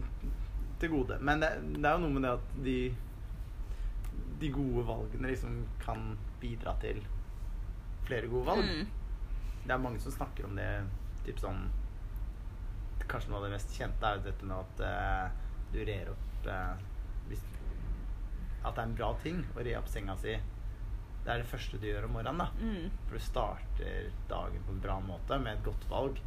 til 0.81 0.93
gode. 0.95 1.17
Men 1.21 1.43
det, 1.43 1.51
det 1.77 1.85
er 1.85 1.97
jo 1.97 2.05
noe 2.05 2.15
med 2.15 2.25
det 2.25 2.35
at 2.35 2.53
de 2.65 2.77
de 4.41 4.49
gode 4.49 4.85
valgene 4.87 5.29
liksom 5.29 5.59
kan 5.83 6.15
bidra 6.41 6.73
til 6.81 7.03
flere 8.07 8.27
gode 8.27 8.47
valg. 8.47 8.65
Mm. 8.65 8.87
Det 9.65 9.73
er 9.75 9.83
mange 9.83 10.01
som 10.01 10.13
snakker 10.15 10.47
om 10.47 10.57
det 10.57 10.71
typ 11.25 11.39
sånn 11.41 11.67
Kanskje 13.11 13.31
noe 13.31 13.41
av 13.41 13.45
det 13.45 13.51
mest 13.53 13.73
kjente 13.75 14.07
er 14.07 14.17
jo 14.17 14.23
dette 14.25 14.47
med 14.47 14.55
at 14.55 14.81
eh, 14.87 15.31
du 15.73 15.79
rer 15.85 16.09
opp 16.13 16.47
eh, 16.47 16.83
hvis, 17.27 17.41
At 18.63 18.77
det 18.77 18.83
er 18.83 18.85
en 18.87 18.95
bra 18.95 19.09
ting 19.23 19.41
å 19.53 19.65
re 19.65 19.73
opp 19.77 19.89
senga 19.91 20.15
si. 20.21 20.35
Det 21.21 21.29
er 21.29 21.41
det 21.41 21.49
første 21.51 21.77
du 21.77 21.85
gjør 21.85 22.07
om 22.07 22.15
morgenen. 22.17 22.37
da 22.41 22.47
Mm. 22.61 22.91
For 23.07 23.17
du 23.17 23.23
starter 23.23 24.11
dagen 24.29 24.63
på 24.65 24.71
en 24.71 24.81
bra 24.81 24.99
måte 24.99 25.39
med 25.39 25.57
et 25.57 25.65
godt 25.65 25.89
valg 25.89 26.21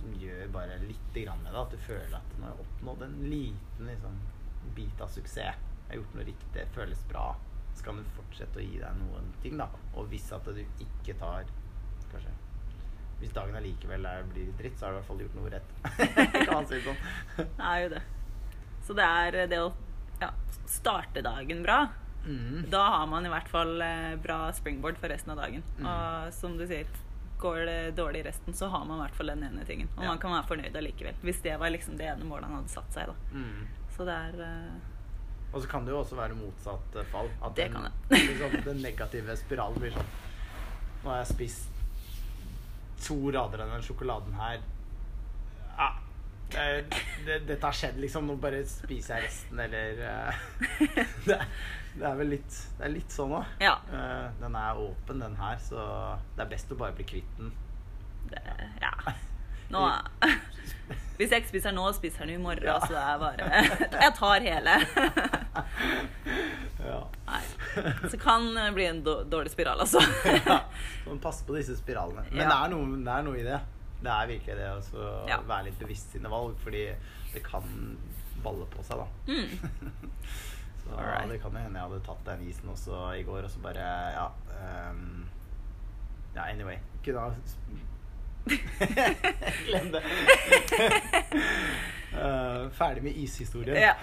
som 0.00 0.12
gjør 0.16 0.48
bare 0.52 0.78
litt 0.84 1.14
grann 1.14 1.42
med 1.42 1.52
det. 1.52 1.60
At 1.60 1.70
du 1.70 1.78
føler 1.78 2.16
at 2.16 2.36
nå 2.38 2.46
har 2.46 2.54
jeg 2.54 2.66
oppnådd 2.66 3.02
en 3.06 3.16
liten 3.30 3.86
liksom, 3.86 4.20
bit 4.76 5.00
av 5.00 5.08
suksess. 5.08 5.56
Jeg 5.60 5.88
har 5.88 6.02
gjort 6.02 6.14
noe 6.14 6.26
riktig, 6.28 6.52
det 6.54 6.68
føles 6.74 7.00
bra. 7.08 7.24
Så 7.74 7.84
kan 7.86 7.96
du 7.96 8.04
fortsette 8.16 8.60
å 8.60 8.64
gi 8.64 8.78
deg 8.80 9.00
noen 9.00 9.32
ting, 9.42 9.56
da. 9.60 9.68
Og 9.94 10.08
hvis 10.12 10.28
at 10.36 10.44
du 10.44 10.60
ikke 10.60 11.16
tar 11.20 11.48
Kanskje 12.10 12.32
Hvis 13.20 13.34
dagen 13.36 13.54
allikevel 13.54 14.06
blir 14.32 14.48
dritt, 14.58 14.78
så 14.78 14.86
har 14.86 14.92
du 14.92 14.96
i 14.96 14.98
hvert 14.98 15.08
fall 15.10 15.20
gjort 15.22 15.34
noe 15.36 15.50
rett. 15.52 15.74
kan 16.46 16.54
man 16.56 16.66
si 16.66 16.78
det 16.78 16.86
sånn. 16.86 17.02
Det 17.36 17.66
er 17.68 17.82
jo 17.84 17.90
det. 17.92 18.00
Så 18.86 18.96
det 18.96 19.06
er 19.06 19.36
det 19.52 19.58
å 19.62 19.68
ja, 20.22 20.30
starte 20.66 21.22
dagen 21.22 21.60
bra. 21.62 21.82
Mm. 22.26 22.64
Da 22.70 22.82
har 22.96 23.06
man 23.08 23.26
i 23.26 23.30
hvert 23.32 23.48
fall 23.48 23.80
eh, 23.82 24.16
bra 24.22 24.52
springboard 24.52 24.98
for 25.00 25.08
resten 25.12 25.32
av 25.34 25.40
dagen. 25.40 25.62
Mm. 25.78 25.86
Og 25.88 26.34
som 26.36 26.58
du 26.58 26.66
sier, 26.68 26.86
går 27.40 27.62
det 27.64 27.78
dårlig 27.96 28.20
i 28.20 28.26
resten, 28.28 28.52
så 28.54 28.68
har 28.68 28.84
man 28.84 28.98
i 28.98 29.04
hvert 29.06 29.16
fall 29.16 29.32
den 29.32 29.42
ene 29.46 29.64
tingen. 29.64 29.88
Og 29.96 30.02
Ja. 30.04 30.10
man 30.12 30.18
kan 30.20 30.34
være 30.34 30.48
fornøyd 30.50 30.76
allikevel. 30.76 31.14
Hvis 31.24 31.40
det 31.42 31.54
var 31.60 31.70
liksom 31.72 31.96
det 31.96 32.10
ene 32.12 32.24
målet 32.28 32.44
han 32.50 32.58
hadde 32.60 32.68
satt 32.74 32.92
seg, 32.92 33.08
da. 33.08 33.14
Mm. 33.32 33.66
Så 33.96 34.04
det 34.08 34.16
er 34.28 34.42
uh... 34.44 35.54
Og 35.54 35.62
så 35.64 35.68
kan 35.72 35.82
det 35.86 35.90
jo 35.90 35.98
også 35.98 36.14
være 36.14 36.36
motsatt 36.38 36.96
eh, 37.00 37.06
fall. 37.10 37.30
At 37.42 37.56
Det 37.56 37.70
den, 37.72 37.88
det. 38.10 38.20
liksom, 38.28 38.52
den 38.68 38.82
negative 38.84 39.34
spiralen 39.40 39.80
blir 39.82 39.96
sånn 39.96 40.12
Nå 41.00 41.08
har 41.10 41.22
jeg 41.24 41.30
spist 41.32 41.66
to 43.06 43.16
rader 43.32 43.62
av 43.64 43.70
den 43.72 43.82
sjokoladen 43.82 44.34
her. 44.36 44.60
Ja, 45.78 45.86
det, 46.52 46.66
det, 47.24 47.38
dette 47.48 47.64
har 47.64 47.72
skjedd, 47.72 47.96
liksom. 48.02 48.26
Nå 48.28 48.36
bare 48.42 48.60
spiser 48.68 49.16
jeg 49.16 49.30
resten, 49.30 49.62
eller 49.64 50.02
eh, 50.04 50.34
det, 51.96 52.04
er 52.06 52.14
vel 52.20 52.28
litt 52.36 52.56
Det 52.78 52.84
er 52.86 52.92
litt 52.94 53.10
sånn 53.14 53.32
òg. 53.34 53.44
Ja. 53.60 53.74
den 54.40 54.54
er 54.56 54.78
åpen, 54.78 55.20
den 55.24 55.36
her, 55.40 55.56
så 55.58 55.84
det 56.36 56.44
er 56.46 56.50
best 56.52 56.70
å 56.72 56.78
bare 56.80 56.94
bli 56.98 57.04
kvitt 57.04 57.36
den. 57.38 57.50
Det, 58.30 58.42
ja. 58.82 58.92
Nå 59.70 59.84
Hvis 61.20 61.30
jeg 61.30 61.42
ikke 61.42 61.50
spiser 61.52 61.72
nå, 61.76 61.84
spiser 61.94 62.24
den 62.26 62.34
i 62.38 62.42
morgen. 62.42 62.64
Ja. 62.64 62.78
Så 62.80 62.94
det 62.94 63.02
er 63.02 63.18
bare 63.20 63.48
Jeg 64.06 64.14
tar 64.18 64.46
hele. 64.46 64.78
Ja. 66.80 67.00
Nei. 67.26 67.40
Så 68.10 68.16
kan 68.18 68.46
det 68.56 68.70
bli 68.72 68.86
en 68.88 69.02
dårlig 69.04 69.50
spiral, 69.52 69.80
altså. 69.84 70.00
ja. 70.24 70.62
Så 71.04 71.10
man 71.10 71.18
passer 71.20 71.44
på 71.46 71.52
disse 71.58 71.76
spiralene. 71.76 72.22
Men 72.30 72.40
Ja. 72.40 72.48
det, 72.48 72.56
er 72.56 72.72
noe, 72.72 72.96
det 73.04 73.12
er 73.18 73.26
noe 73.26 73.36
i 73.36 73.44
det. 73.44 73.58
Det 74.00 74.12
er 74.14 74.30
virkelig 74.30 74.56
det 74.56 74.70
å 74.72 75.02
Ja. 75.28 75.36
være 75.46 75.66
litt 75.68 75.78
bevisst 75.82 76.14
sine 76.16 76.30
valg, 76.32 76.56
fordi 76.64 76.86
det 77.34 77.42
kan 77.44 77.68
balle 78.42 78.64
på 78.72 78.82
seg, 78.82 78.96
da. 78.96 79.06
Mm. 79.28 80.00
Alright. 80.98 81.30
det 81.30 81.40
kan 81.42 81.52
jo 81.52 81.58
hende 81.58 81.78
jeg 81.80 81.88
hadde 81.88 82.04
tatt 82.06 82.26
den 82.26 82.48
isen 82.48 82.68
også 82.72 83.12
i 83.18 83.22
går, 83.22 83.44
og 83.44 83.50
så 83.50 83.58
bare 83.62 83.88
Ja. 84.14 84.26
Um, 84.90 85.26
ja, 86.34 86.42
anyway. 86.50 86.76
Kunne 87.04 87.20
ha 87.20 87.30
Glem 89.66 89.92
det. 89.92 90.02
uh, 92.12 92.70
ferdig 92.78 93.02
med 93.02 93.12
ishistorien. 93.16 93.76
Ja. 93.76 93.94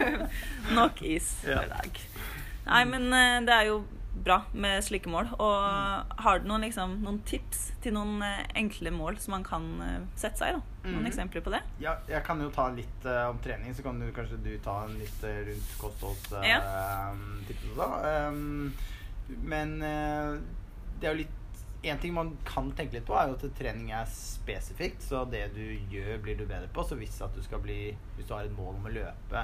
Nok 0.78 1.02
is 1.02 1.34
for 1.44 1.50
i 1.64 1.68
dag. 1.68 2.00
Nei, 2.66 2.84
men 2.88 3.12
eh, 3.12 3.40
det 3.44 3.54
er 3.54 3.66
jo 3.68 3.82
bra 4.14 4.42
med 4.52 4.84
slike 4.84 5.10
mål. 5.10 5.28
Og 5.42 6.14
har 6.24 6.40
du 6.40 6.48
noen, 6.48 6.64
liksom, 6.66 6.98
noen 7.04 7.20
tips 7.28 7.66
til 7.84 7.96
noen 7.96 8.22
eh, 8.24 8.44
enkle 8.60 8.92
mål 8.94 9.18
som 9.22 9.36
man 9.36 9.46
kan 9.46 9.68
eh, 9.84 10.00
sette 10.20 10.40
seg? 10.40 10.58
i? 10.58 10.88
Noen 10.88 11.04
mm. 11.04 11.10
eksempler 11.10 11.44
på 11.44 11.52
det? 11.54 11.62
Ja, 11.82 11.96
jeg 12.10 12.22
kan 12.26 12.42
jo 12.44 12.50
ta 12.52 12.68
litt 12.74 13.06
uh, 13.08 13.30
om 13.30 13.38
trening, 13.44 13.72
så 13.74 13.86
kan 13.86 14.00
du 14.00 14.10
kanskje 14.14 14.40
du 14.44 14.52
ta 14.64 14.82
en 14.84 14.98
litt 15.00 15.22
rundt 15.24 15.78
kostholdstips 15.80 16.44
Ja. 16.44 16.60
da. 17.78 17.88
Um, 18.28 18.74
men 19.48 19.78
det 19.80 21.08
er 21.08 21.14
jo 21.14 21.22
litt 21.22 21.40
En 21.84 21.98
ting 22.00 22.14
man 22.16 22.30
kan 22.48 22.70
tenke 22.76 22.96
litt 22.96 23.04
på, 23.04 23.12
er 23.16 23.28
jo 23.28 23.34
at 23.36 23.42
trening 23.58 23.90
er 23.92 24.06
spesifikt. 24.08 25.02
Så 25.04 25.26
det 25.28 25.50
du 25.52 25.66
gjør, 25.92 26.14
blir 26.24 26.38
du 26.38 26.46
bedre 26.48 26.70
på. 26.72 26.80
Så 26.88 26.96
hvis, 26.96 27.18
at 27.20 27.36
du, 27.36 27.42
skal 27.44 27.60
bli, 27.60 27.90
hvis 28.16 28.24
du 28.24 28.32
har 28.32 28.48
et 28.48 28.56
mål 28.56 28.78
om 28.78 28.88
å 28.88 28.92
løpe 28.94 29.42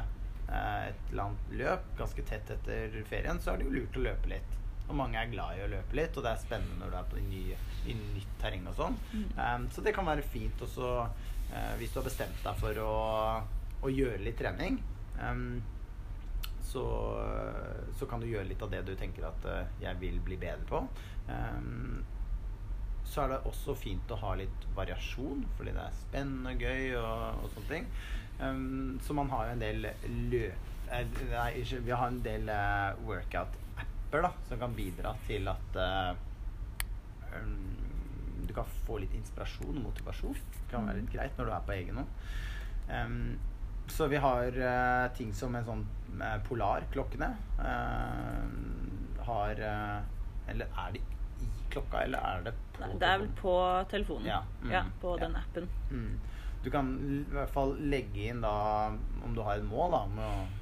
et 0.49 1.11
eller 1.11 1.27
annet 1.27 1.53
løp 1.61 1.93
ganske 1.99 2.25
tett 2.27 2.49
etter 2.57 2.97
ferien, 3.11 3.39
så 3.45 3.53
er 3.53 3.61
det 3.61 3.69
jo 3.69 3.75
lurt 3.77 4.01
å 4.01 4.07
løpe 4.09 4.33
litt. 4.33 4.57
Og 4.91 4.97
mange 4.99 5.21
er 5.21 5.31
glad 5.31 5.55
i 5.55 5.63
å 5.63 5.71
løpe 5.71 5.95
litt, 5.95 6.17
og 6.19 6.25
det 6.27 6.33
er 6.35 6.41
spennende 6.43 6.81
når 6.83 6.91
du 6.91 6.97
er 6.99 7.11
på 7.13 7.21
nye, 7.23 7.59
i 7.87 7.95
nytt 7.95 8.33
terreng 8.43 8.65
og 8.67 8.75
sånn. 8.75 8.97
Um, 9.39 9.69
så 9.71 9.85
det 9.87 9.95
kan 9.95 10.09
være 10.09 10.25
fint 10.27 10.63
også 10.67 10.89
uh, 11.07 11.75
hvis 11.79 11.93
du 11.95 12.01
har 12.01 12.09
bestemt 12.09 12.41
deg 12.43 12.59
for 12.59 12.81
å, 12.83 12.95
å 13.87 13.93
gjøre 13.95 14.25
litt 14.27 14.41
trening. 14.41 14.81
Um, 15.21 15.61
så, 16.71 16.83
så 17.99 18.07
kan 18.11 18.23
du 18.23 18.29
gjøre 18.31 18.49
litt 18.51 18.63
av 18.63 18.71
det 18.75 18.83
du 18.87 18.93
tenker 18.99 19.29
at 19.31 19.47
uh, 19.47 19.63
jeg 19.83 19.99
vil 20.03 20.19
bli 20.27 20.37
bedre 20.43 20.67
på. 20.69 20.83
Um, 21.31 22.03
så 23.11 23.25
er 23.25 23.33
det 23.33 23.41
også 23.49 23.75
fint 23.79 24.11
å 24.15 24.19
ha 24.21 24.35
litt 24.39 24.67
variasjon, 24.77 25.47
fordi 25.59 25.73
det 25.75 25.83
er 25.87 25.97
spennende 26.03 26.53
og 26.55 26.67
gøy 26.67 26.93
og, 27.01 27.45
og 27.45 27.55
sånne 27.55 27.71
ting. 27.73 27.89
Um, 28.43 28.99
så 29.07 29.15
man 29.19 29.31
har 29.33 29.49
jo 29.49 29.55
en 29.57 29.65
del 29.65 29.89
løp... 30.35 30.69
eh, 30.91 31.17
Nei, 31.31 31.51
Vi 31.63 31.95
har 31.95 32.07
en 32.07 32.23
del 32.23 32.49
eh, 32.51 33.01
workout-apper 34.11 34.23
da, 34.23 34.33
som 34.49 34.59
kan 34.59 34.75
bidra 34.75 35.15
til 35.27 35.49
at 35.49 35.77
uh, 35.77 36.17
um, 37.37 37.77
du 38.47 38.55
kan 38.55 38.65
få 38.87 38.99
litt 38.99 39.15
inspirasjon 39.15 39.77
og 39.77 39.85
motivasjon. 39.85 40.35
Det 40.35 40.71
kan 40.71 40.87
være 40.87 41.01
litt 41.01 41.13
greit 41.13 41.39
når 41.39 41.47
du 41.47 41.53
er 41.53 41.67
på 41.67 41.73
egen 41.73 41.97
hånd. 41.97 42.09
Um, 42.91 43.39
så 43.89 44.07
vi 44.07 44.17
har 44.17 44.47
uh, 44.47 45.13
ting 45.15 45.33
som 45.35 45.55
en 45.55 45.65
sånn 45.65 45.87
uh, 46.21 46.25
eh, 46.27 46.41
har 49.21 49.61
eh, 49.61 50.01
Eller 50.49 50.67
er 50.67 50.93
det 50.93 51.01
i 51.41 51.49
klokka, 51.71 52.05
eller 52.05 52.19
er 52.19 52.43
det 52.45 52.53
på 52.75 52.81
Nei, 52.81 52.99
Det 52.99 53.07
er 53.07 53.19
vel 53.19 53.29
på 53.39 53.55
telefonen. 53.91 54.27
Ja, 54.27 54.41
mm, 54.63 54.71
ja 54.71 54.85
på 55.01 55.17
ja. 55.19 55.27
den 55.27 55.37
appen. 55.37 55.69
Mm. 55.91 56.19
Du 56.65 56.71
kan 56.71 56.91
i 56.99 57.23
hvert 57.33 57.51
fall 57.51 57.77
legge 57.79 58.31
inn 58.31 58.43
da 58.43 58.91
om 59.25 59.35
du 59.35 59.43
har 59.43 59.57
et 59.57 59.65
mål 59.65 59.95
da 59.95 60.03
med 60.15 60.25
å 60.27 60.60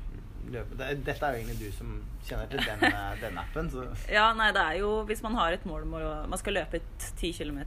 løpe. 0.53 0.79
Dette 0.79 1.15
er 1.15 1.35
jo 1.37 1.43
egentlig 1.43 1.59
du 1.61 1.77
som 1.77 1.93
kjenner 2.27 2.49
til 2.53 2.63
den, 2.65 2.85
eh, 2.89 3.13
den 3.23 3.39
appen. 3.41 3.71
Så 3.73 3.85
Ja, 4.13 4.31
nei, 4.37 4.51
det 4.57 4.65
er 4.65 4.81
jo 4.83 4.93
hvis 5.09 5.23
man 5.25 5.37
har 5.39 5.55
et 5.55 5.67
mål 5.69 5.87
om 5.87 5.97
man 6.31 6.41
skal 6.41 6.59
løpe 6.59 6.81
et 6.81 7.09
10 7.19 7.33
km 7.41 7.61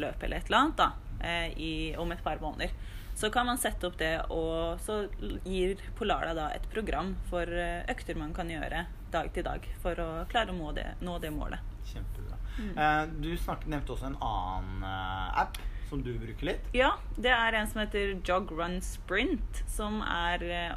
løp 0.00 0.26
eller 0.26 0.40
et 0.40 0.50
eller 0.50 0.60
annet 0.60 0.76
da, 0.80 0.90
eh, 1.20 1.48
i, 1.58 1.72
om 2.00 2.12
et 2.12 2.24
par 2.24 2.40
måneder, 2.42 2.74
så 3.14 3.30
kan 3.30 3.46
man 3.46 3.60
sette 3.62 3.86
opp 3.86 3.98
det, 4.00 4.14
og 4.34 4.80
så 4.82 5.04
gir 5.46 5.78
Polara 5.94 6.32
da 6.34 6.48
et 6.54 6.66
program 6.72 7.14
for 7.30 7.46
eh, 7.46 7.84
økter 7.90 8.18
man 8.18 8.34
kan 8.34 8.50
gjøre 8.50 8.86
dag 9.14 9.30
til 9.34 9.46
dag 9.46 9.68
for 9.82 10.00
å 10.02 10.08
klare 10.30 10.50
å 10.50 10.58
nå 10.58 10.72
det, 10.74 10.88
nå 11.06 11.20
det 11.22 11.30
målet. 11.30 11.72
kjempebra. 11.86 12.40
Mm. 12.54 13.14
Du 13.22 13.32
snakket, 13.36 13.68
nevnte 13.70 13.94
også 13.94 14.08
en 14.12 14.18
annen 14.22 14.84
app 14.86 15.58
som 15.88 16.02
du 16.02 16.12
bruker 16.18 16.50
litt. 16.50 16.66
Ja, 16.76 16.94
det 17.16 17.32
er 17.34 17.58
en 17.58 17.68
som 17.70 17.82
heter 17.82 18.16
Jog 18.24 18.52
Run 18.52 18.80
Sprint, 18.84 19.62
som 19.70 20.00
er 20.06 20.44
eh, 20.44 20.74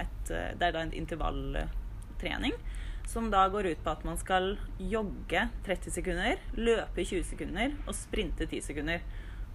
et 0.00 0.30
eh, 0.34 0.52
Det 0.58 0.68
er 0.68 0.76
da 0.76 0.84
en 0.84 0.94
intervalltrening. 0.96 2.54
Som 3.10 3.30
da 3.32 3.48
går 3.50 3.72
ut 3.72 3.82
på 3.82 3.90
at 3.90 4.04
man 4.06 4.18
skal 4.20 4.52
jogge 4.78 5.48
30 5.66 5.90
sekunder, 5.90 6.38
løpe 6.54 7.02
20 7.02 7.24
sekunder 7.32 7.74
og 7.86 7.96
sprinte 7.98 8.46
10 8.46 8.62
sekunder. 8.68 9.02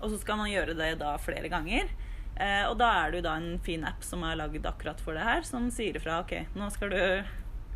Og 0.02 0.12
så 0.12 0.20
skal 0.20 0.42
man 0.42 0.52
gjøre 0.52 0.76
det 0.76 0.98
da 1.00 1.16
flere 1.22 1.52
ganger. 1.52 1.88
Eh, 2.36 2.66
og 2.68 2.76
da 2.82 2.92
er 3.00 3.12
det 3.12 3.22
jo 3.22 3.28
da 3.30 3.38
en 3.40 3.62
fin 3.64 3.86
app 3.88 4.04
som 4.04 4.26
er 4.28 4.36
lagd 4.42 4.68
akkurat 4.68 5.00
for 5.00 5.16
det 5.16 5.24
her, 5.24 5.46
som 5.48 5.70
sier 5.72 5.96
ifra 5.96 6.20
OK, 6.26 6.36
nå 6.58 6.68
skal 6.74 6.92
du 6.92 7.00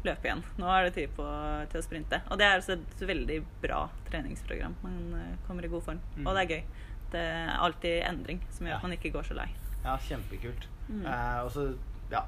løpe 0.03 0.27
igjen. 0.27 0.43
Nå 0.59 0.67
er 0.71 0.87
det 0.87 0.95
tid 0.97 1.15
på, 1.15 1.25
til 1.71 1.79
å 1.79 1.85
sprinte. 1.85 2.21
Og 2.27 2.39
det 2.39 2.47
er 2.47 2.59
altså 2.59 2.75
et 2.75 3.07
veldig 3.09 3.39
bra 3.63 3.85
treningsprogram. 4.09 4.77
Man 4.83 5.15
eh, 5.17 5.33
kommer 5.47 5.65
i 5.65 5.71
god 5.71 5.85
form. 5.87 6.03
Mm. 6.17 6.25
Og 6.25 6.35
det 6.35 6.43
er 6.43 6.53
gøy. 6.55 6.85
Det 7.11 7.19
er 7.19 7.55
alltid 7.59 8.01
endring 8.09 8.41
som 8.49 8.65
gjør 8.67 8.71
Ja. 8.71 8.75
at 8.77 8.83
man 8.83 8.91
ikke 8.97 9.11
går 9.11 9.23
så 9.23 9.33
lei. 9.33 9.47
Ja, 9.83 9.97
kjempekult. 9.97 10.67
Mm. 10.89 11.05
Eh, 11.05 11.39
og 11.43 11.51
så, 11.51 11.63
ja 12.11 12.21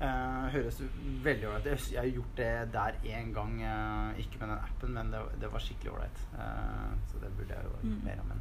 eh, 0.00 0.48
Høres 0.52 0.80
veldig 1.24 1.48
ålreit 1.48 1.66
ut. 1.72 1.92
Jeg 1.92 2.00
har 2.00 2.10
gjort 2.10 2.36
det 2.36 2.72
der 2.72 2.92
én 3.04 3.32
gang, 3.34 3.62
eh, 3.62 4.18
ikke 4.20 4.40
med 4.40 4.48
den 4.48 4.58
appen, 4.58 4.92
men 4.94 5.10
det, 5.12 5.20
det 5.40 5.52
var 5.52 5.58
skikkelig 5.60 5.92
ålreit. 5.92 6.20
Eh, 6.34 6.92
så 7.10 7.20
det 7.22 7.32
burde 7.36 7.54
jeg 7.54 7.64
jo 7.64 7.88
Mm. 7.88 8.00
mer 8.04 8.20
om. 8.20 8.28
Men. 8.32 8.40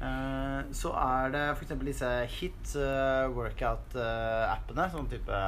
Eh, 0.00 0.62
så 0.72 0.92
er 0.96 1.30
det 1.30 1.44
f.eks. 1.58 1.74
disse 1.84 2.10
hit 2.26 2.76
eh, 2.76 3.28
workout-appene. 3.36 4.90
sånn 4.90 5.08
type 5.10 5.40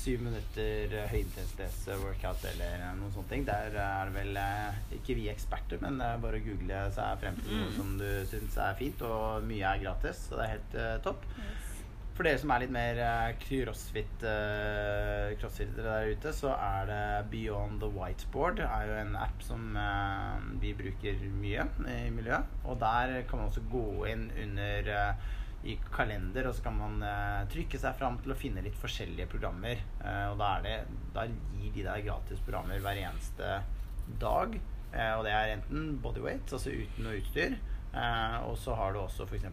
syv 0.00 0.22
minutter 0.26 0.94
uh, 0.94 1.06
høyintensitets-workout 1.12 2.44
eller 2.52 2.80
eh, 2.80 2.94
noen 2.98 3.12
sånne 3.14 3.30
ting. 3.30 3.44
Der 3.48 3.74
er 3.78 4.10
det 4.10 4.14
vel 4.16 4.38
eh, 4.40 4.80
ikke 4.98 5.16
vi 5.18 5.28
eksperter, 5.32 5.80
men 5.82 5.98
det 6.00 6.08
er 6.10 6.22
bare 6.22 6.40
å 6.40 6.46
google 6.46 6.80
seg 6.96 7.20
frem 7.22 7.38
til 7.42 7.52
noe 7.58 7.70
Mm. 7.70 7.76
som 7.76 7.92
du 7.98 8.08
syns 8.28 8.56
er 8.60 8.74
fint, 8.78 9.02
og 9.06 9.44
mye 9.48 9.64
er 9.74 9.82
gratis, 9.82 10.26
så 10.28 10.36
det 10.40 10.44
er 10.44 10.54
helt 10.56 10.74
uh, 10.80 10.96
topp. 11.04 11.24
For 12.14 12.22
dere 12.22 12.38
som 12.38 12.52
er 12.54 12.60
litt 12.62 12.70
mer 12.70 12.98
eh, 13.02 13.32
crossfit 13.42 14.22
uh, 14.22 15.32
crossfit 15.40 15.72
der 15.74 16.12
ute, 16.14 16.30
så 16.36 16.52
er 16.54 16.84
det 16.86 17.30
Beyond 17.32 17.80
the 17.82 17.88
Whiteboard. 17.90 18.60
er 18.62 18.84
jo 18.86 18.98
en 19.00 19.16
app 19.18 19.42
som 19.42 19.74
uh, 19.74 20.38
vi 20.62 20.70
bruker 20.78 21.18
mye 21.40 21.64
i 21.90 22.10
miljøet. 22.14 22.46
Og 22.70 22.78
der 22.78 23.16
kan 23.26 23.42
man 23.42 23.48
også 23.50 23.64
gå 23.72 24.06
inn 24.12 24.28
under 24.44 24.92
eh, 24.94 25.32
i 25.64 25.78
kalender, 25.94 26.46
og 26.50 26.54
så 26.58 26.62
kan 26.66 26.76
man 26.76 26.98
uh, 27.02 27.44
trykke 27.48 27.78
seg 27.80 27.94
fram 27.96 28.18
til 28.20 28.34
å 28.34 28.36
finne 28.36 28.60
litt 28.64 28.76
forskjellige 28.76 29.26
programmer. 29.32 29.78
Uh, 30.02 30.32
og 30.32 30.38
da, 30.42 30.50
det, 30.64 30.74
da 31.14 31.24
gir 31.56 31.70
de 31.72 31.86
deg 31.86 32.04
gratis 32.04 32.42
programmer 32.44 32.82
hver 32.84 33.00
eneste 33.00 33.54
dag. 34.20 34.58
Uh, 34.92 35.12
og 35.18 35.22
det 35.24 35.32
er 35.32 35.54
enten 35.54 35.94
bodyweight, 36.04 36.52
altså 36.52 36.70
uten 36.74 37.06
noe 37.08 37.16
utstyr. 37.22 37.56
Og 37.94 38.56
så 38.58 38.74
har 38.74 38.90
du 38.90 38.98
også 38.98 39.22
f.eks. 39.22 39.44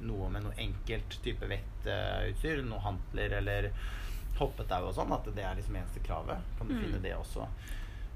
noe 0.00 0.28
med 0.32 0.46
noe 0.46 0.54
enkelt 0.56 1.18
type 1.20 1.44
vektutstyr. 1.50 2.62
noe 2.64 2.80
hantler 2.80 3.34
eller 3.36 3.66
hoppetau 4.38 4.86
og 4.88 4.94
sånn. 4.96 5.12
At 5.12 5.28
det 5.36 5.44
er 5.44 5.58
liksom 5.58 5.76
eneste 5.76 6.00
kravet. 6.06 6.40
Kan 6.56 6.70
du 6.70 6.74
Mm. 6.74 6.80
finne 6.86 7.02
det 7.04 7.12
også. 7.18 7.44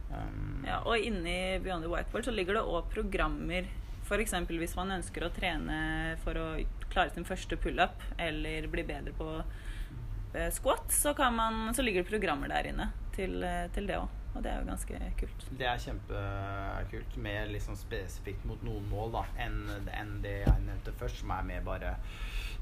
Um, 0.08 0.64
Ja, 0.64 0.78
og 0.80 0.96
inni 0.96 1.58
Beyond 1.60 1.84
the 1.84 1.90
Whiteboard 1.92 2.24
så 2.24 2.32
ligger 2.32 2.54
det 2.56 2.62
òg 2.64 2.88
programmer 2.88 3.68
F.eks. 4.06 4.34
hvis 4.46 4.76
man 4.78 4.94
ønsker 4.94 5.26
å 5.26 5.32
trene 5.34 5.78
for 6.22 6.38
å 6.38 6.46
klare 6.92 7.10
sin 7.14 7.26
første 7.26 7.58
pullup 7.58 8.04
eller 8.22 8.68
bli 8.70 8.84
bedre 8.86 9.14
på 9.16 9.30
eh, 9.40 10.50
squat, 10.54 10.86
så, 10.94 11.14
man, 11.34 11.74
så 11.74 11.82
ligger 11.82 12.04
det 12.04 12.12
programmer 12.12 12.52
der 12.52 12.70
inne 12.70 12.92
til, 13.16 13.40
eh, 13.42 13.66
til 13.74 13.90
det 13.90 13.98
òg. 13.98 14.22
Og 14.36 14.42
det 14.44 14.50
er 14.52 14.60
jo 14.60 14.68
ganske 14.68 14.98
kult. 15.16 15.44
Det 15.58 15.64
er 15.64 15.78
kjempekult, 15.80 17.14
mer 17.24 17.46
liksom 17.48 17.76
spesifikt 17.80 18.44
mot 18.44 18.60
noen 18.66 18.84
mål 18.90 19.14
da, 19.14 19.22
enn 19.40 19.62
enn 19.96 20.18
det 20.24 20.34
jeg 20.42 20.64
nevnte 20.66 20.92
først, 21.00 21.22
som 21.22 21.32
er 21.32 21.46
mer 21.48 21.64
bare 21.64 21.94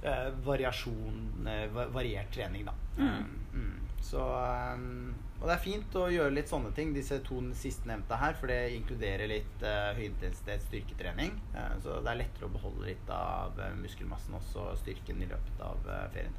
eh, 0.05 0.31
variasjon, 0.47 1.49
eh, 1.51 1.67
variert 1.95 2.33
trening, 2.35 2.69
da. 2.69 2.75
Mm. 2.99 3.31
Mm. 3.55 3.73
Så 4.05 4.21
um, 4.21 5.15
Og 5.41 5.49
det 5.49 5.55
er 5.55 5.63
fint 5.65 5.97
å 5.99 6.05
gjøre 6.13 6.35
litt 6.37 6.51
sånne 6.51 6.71
ting, 6.77 6.93
disse 6.95 7.19
to 7.27 7.41
sistnevnte 7.59 8.19
her, 8.21 8.37
for 8.39 8.53
det 8.53 8.77
inkluderer 8.77 9.29
litt 9.29 9.65
uh, 9.65 9.93
høyintensitets 9.97 10.69
styrketrening. 10.69 11.35
Eh, 11.57 11.75
så 11.85 11.99
det 12.05 12.13
er 12.13 12.21
lettere 12.23 12.49
å 12.49 12.55
beholde 12.55 12.87
litt 12.87 13.11
av 13.13 13.59
eh, 13.61 13.75
muskelmassen 13.81 14.37
også, 14.39 14.71
og 14.71 14.79
styrken 14.81 15.25
i 15.25 15.29
løpet 15.29 15.65
av 15.65 15.91
eh, 15.91 16.07
ferien. 16.15 16.39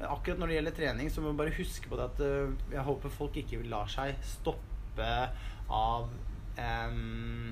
Akkurat 0.00 0.40
når 0.40 0.48
det 0.48 0.54
gjelder 0.56 0.76
trening, 0.78 1.10
så 1.12 1.22
må 1.22 1.34
vi 1.34 1.40
bare 1.42 1.56
huske 1.58 1.90
på 1.90 1.98
det 2.00 2.06
at 2.08 2.22
eh, 2.24 2.52
jeg 2.72 2.86
håper 2.86 3.12
folk 3.12 3.36
ikke 3.36 3.62
lar 3.68 3.90
seg 3.92 4.16
stoppe 4.24 5.10
av 5.70 6.08
um, 6.56 7.50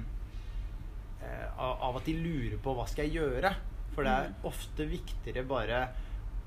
eh, 1.21 1.47
av 1.59 1.85
av 1.91 1.99
at 2.01 2.09
de 2.09 2.17
lurer 2.17 2.57
på 2.63 2.75
hva 2.79 2.87
skal 2.89 3.07
jeg 3.07 3.21
gjøre. 3.21 3.53
For 3.95 4.05
det 4.05 4.11
er 4.13 4.29
Mm. 4.29 4.35
ofte 4.45 4.85
viktigere 4.87 5.43
bare 5.49 5.79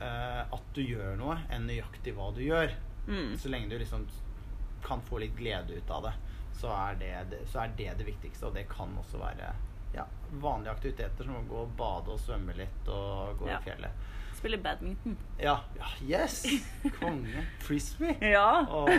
uh, 0.02 0.42
at 0.54 0.64
du 0.74 0.82
gjør 0.82 1.18
noe, 1.18 1.38
enn 1.50 1.68
nøyaktig 1.68 2.14
hva 2.16 2.32
du 2.36 2.42
gjør. 2.42 2.72
Mm. 3.08 3.38
Så 3.38 3.50
lenge 3.50 3.70
du 3.70 3.78
liksom 3.80 4.08
kan 4.84 5.02
få 5.02 5.20
litt 5.20 5.36
glede 5.38 5.78
ut 5.78 5.90
av 5.92 6.04
det, 6.04 6.14
så 6.58 6.72
det 7.00 7.12
det, 7.30 7.40
så 7.52 7.64
er 7.64 7.74
det, 7.78 7.92
det 7.98 8.06
viktigste. 8.08 8.48
Og 8.48 8.54
det 8.54 8.68
kan 8.70 8.96
også 8.98 9.18
være 9.22 9.52
ja, 9.94 10.06
vanlige 10.32 10.72
aktiviteter 10.72 11.24
som 11.28 11.36
å 11.36 11.44
gå 11.50 11.62
og 11.66 11.76
bade 11.78 12.14
og 12.14 12.20
svømme 12.20 12.56
litt 12.56 12.88
og 12.88 13.38
gå 13.42 13.48
Ja. 13.50 13.60
i 13.60 13.64
fjellet. 13.64 13.92
Spille 14.42 14.58
badminton. 14.58 15.14
Ja. 15.38 15.54
ja 15.78 15.88
yes! 16.10 16.42
Konge. 17.00 17.44
Frisbee. 17.62 18.16
Ja. 18.34 18.66
Åh, 18.70 18.90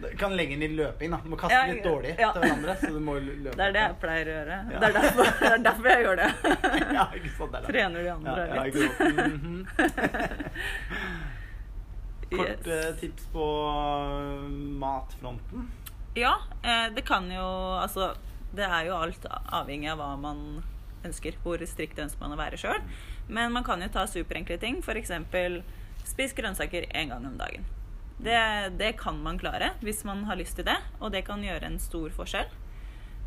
Du 0.00 0.16
kan 0.20 0.36
legge 0.36 0.54
den 0.54 0.62
i 0.62 0.68
løping, 0.76 1.10
da. 1.10 1.18
Du 1.24 1.30
må 1.32 1.36
kaste 1.40 1.54
Ja, 1.56 1.64
litt 1.72 1.84
dårlig 1.84 2.12
ja. 2.20 2.28
til 2.36 2.44
hverandre. 2.44 2.74
Så 2.80 2.90
du 2.94 3.00
må 3.02 3.16
løpe. 3.20 3.56
Det 3.56 3.64
er 3.66 3.72
det 3.74 3.82
jeg 3.86 3.96
pleier 4.04 4.28
å 4.28 4.34
gjøre. 4.36 4.58
Ja. 4.58 4.78
Det, 4.78 4.86
er 4.88 4.92
derfor, 4.98 5.24
det 5.40 5.50
er 5.50 5.64
derfor 5.66 5.88
jeg 5.90 6.04
gjør 6.06 6.16
det. 6.22 6.28
Ja, 6.98 7.04
ikke 7.18 7.32
sant. 7.38 7.50
Det 7.50 7.58
er 7.58 7.62
det. 7.64 7.68
Trener 7.72 8.00
de 8.06 8.10
andre 8.14 8.38
ja, 8.38 8.54
ja, 8.54 8.62
litt. 8.62 8.74
ikke 8.76 8.88
sant. 9.00 9.16
Mhm. 9.42 9.58
Kort 12.28 12.48
Yes. 12.48 12.66
eh, 12.66 12.94
tips 13.00 13.24
på 13.32 13.44
eh, 13.72 14.48
matfronten. 14.82 15.70
Ja, 16.14 16.34
eh, 16.62 16.88
det 16.94 17.02
kan 17.08 17.30
jo 17.32 17.46
Altså, 17.80 18.10
det 18.52 18.64
er 18.68 18.84
jo 18.90 18.96
alt 18.98 19.24
avhengig 19.32 19.88
av 19.92 19.98
hva 20.02 20.10
man 20.20 20.42
ønsker. 21.06 21.38
Hvor 21.42 21.62
strikt 21.66 21.98
ønsker 22.02 22.22
man 22.24 22.34
å 22.34 22.40
være 22.40 22.60
sjøl. 22.60 22.80
Men 23.28 23.52
man 23.54 23.66
kan 23.66 23.82
jo 23.84 23.90
ta 23.92 24.06
superenkle 24.08 24.58
ting. 24.62 24.80
F.eks. 24.82 25.12
spis 26.08 26.36
grønnsaker 26.36 26.88
én 26.94 27.12
gang 27.12 27.26
om 27.26 27.36
dagen. 27.38 27.66
Det, 28.18 28.38
det 28.78 28.96
kan 28.98 29.20
man 29.22 29.38
klare 29.38 29.76
hvis 29.78 30.02
man 30.04 30.24
har 30.26 30.38
lyst 30.40 30.56
til 30.58 30.66
det, 30.66 30.74
og 30.98 31.12
det 31.14 31.20
kan 31.28 31.42
gjøre 31.44 31.68
en 31.68 31.78
stor 31.78 32.10
forskjell. 32.10 32.48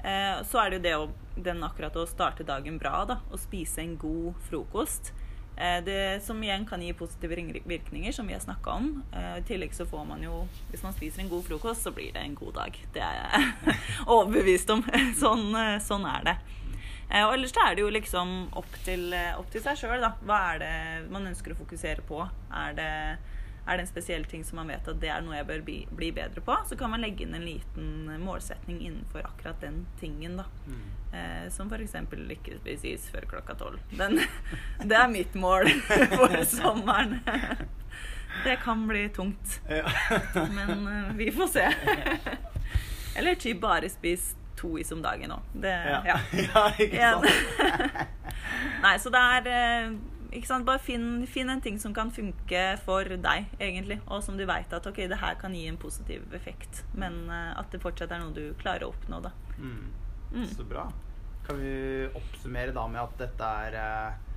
Eh, 0.03 0.41
så 0.43 0.63
er 0.63 0.71
det 0.71 0.79
jo 0.79 0.83
det 0.83 0.95
å, 0.97 1.05
den 1.47 1.63
akkurat 1.63 1.95
å 1.95 2.07
starte 2.09 2.43
dagen 2.47 2.79
bra, 2.81 3.05
da. 3.07 3.21
Å 3.31 3.39
spise 3.39 3.83
en 3.83 3.95
god 4.01 4.39
frokost. 4.49 5.13
Eh, 5.61 5.83
det 5.85 6.23
som 6.25 6.43
igjen 6.43 6.65
kan 6.65 6.81
gi 6.81 6.93
positive 6.97 7.37
virkninger, 7.69 8.11
som 8.11 8.27
vi 8.27 8.33
har 8.33 8.41
snakka 8.41 8.71
om. 8.71 9.03
Eh, 9.13 9.37
I 9.37 9.43
tillegg 9.45 9.75
så 9.77 9.85
får 9.85 10.05
man 10.07 10.23
jo 10.23 10.47
Hvis 10.71 10.83
man 10.83 10.93
spiser 10.93 11.21
en 11.21 11.29
god 11.29 11.45
frokost, 11.45 11.83
så 11.83 11.91
blir 11.91 12.13
det 12.13 12.23
en 12.23 12.35
god 12.35 12.53
dag. 12.53 12.79
Det 12.93 13.01
er 13.01 13.19
jeg 13.21 13.77
overbevist 14.15 14.69
om. 14.73 14.83
sånn, 15.23 15.53
eh, 15.55 15.77
sånn 15.83 16.07
er 16.09 16.25
det. 16.31 16.37
Eh, 17.11 17.25
og 17.27 17.35
ellers 17.35 17.51
er 17.59 17.75
det 17.75 17.83
jo 17.83 17.91
liksom 17.91 18.31
opp 18.57 18.71
til, 18.85 19.11
eh, 19.13 19.35
opp 19.39 19.51
til 19.51 19.63
seg 19.63 19.79
sjøl, 19.79 19.99
da. 20.03 20.13
Hva 20.23 20.39
er 20.53 20.63
det 20.63 21.11
man 21.11 21.27
ønsker 21.27 21.51
å 21.51 21.59
fokusere 21.59 22.05
på? 22.07 22.23
Er 22.55 22.77
det, 22.77 22.87
er 23.67 23.77
det 23.77 23.83
en 23.83 23.89
spesiell 23.89 24.23
ting 24.31 24.45
som 24.47 24.61
man 24.61 24.71
vet 24.71 24.87
at 24.87 25.01
det 25.01 25.11
er 25.11 25.21
noe 25.25 25.35
jeg 25.35 25.49
bør 25.49 25.65
bli, 25.67 25.77
bli 25.91 26.11
bedre 26.15 26.43
på? 26.45 26.55
Så 26.69 26.77
kan 26.79 26.93
man 26.93 27.03
legge 27.03 27.25
inn 27.25 27.35
en 27.35 27.45
liten 27.45 27.91
målsetning 28.23 28.79
innenfor 28.79 29.27
akkurat 29.27 29.59
den 29.63 29.83
tingen, 29.99 30.39
da. 30.39 30.47
Mm. 30.67 30.87
Eh, 31.11 31.45
som 31.51 31.67
f.eks. 31.67 31.97
ikke 31.99 32.61
spises 32.61 32.87
is 32.87 33.11
før 33.11 33.27
klokka 33.35 33.59
tolv. 33.59 33.79
Det 33.91 34.95
er 34.95 35.11
mitt 35.11 35.35
mål 35.35 35.67
for 36.15 36.39
sommeren. 36.47 37.19
Det 38.45 38.55
kan 38.63 38.87
bli 38.87 39.09
tungt, 39.11 39.59
men 39.67 40.87
eh, 40.87 41.09
vi 41.19 41.27
får 41.35 41.47
se. 41.51 41.65
Eller 43.19 43.35
typ 43.35 43.59
bare 43.59 43.89
spis 43.91 44.37
to 44.61 44.75
is 44.81 44.91
om 44.95 45.01
dagen 45.03 45.33
òg. 45.35 45.51
Det 45.65 45.73
Ja. 45.89 45.99
ja. 46.05 46.17
ja, 46.47 46.63
ikke 46.77 47.11
sant. 47.11 48.07
Nei, 48.85 48.95
så 49.01 49.11
det 49.13 49.21
er 49.35 49.49
eh, 49.51 49.91
ikke 50.37 50.47
sant? 50.47 50.65
Bare 50.67 50.79
finn, 50.81 51.25
finn 51.27 51.49
en 51.51 51.61
ting 51.61 51.77
som 51.81 51.93
kan 51.93 52.11
funke 52.13 52.63
for 52.85 53.03
deg, 53.03 53.49
egentlig. 53.59 53.99
Og 54.07 54.23
som 54.23 54.37
du 54.39 54.45
veit 54.49 54.71
at 54.73 54.87
ok, 54.87 55.03
det 55.11 55.19
her 55.21 55.35
kan 55.41 55.53
gi 55.57 55.65
en 55.69 55.77
positiv 55.81 56.23
effekt. 56.37 56.83
Men 56.95 57.23
eh, 57.29 57.51
at 57.59 57.71
det 57.73 57.81
fortsatt 57.83 58.13
er 58.15 58.21
noe 58.23 58.33
du 58.35 58.53
klarer 58.61 58.87
å 58.87 58.93
oppnå, 58.93 59.19
da. 59.25 59.33
Mm. 59.57 59.89
Mm. 60.31 60.47
Så 60.55 60.63
bra. 60.69 60.85
Kan 61.47 61.57
vi 61.59 61.73
oppsummere 62.15 62.71
da 62.75 62.85
med 62.87 63.01
at 63.01 63.17
dette 63.25 63.53
er 63.65 63.79
eh, 63.81 64.27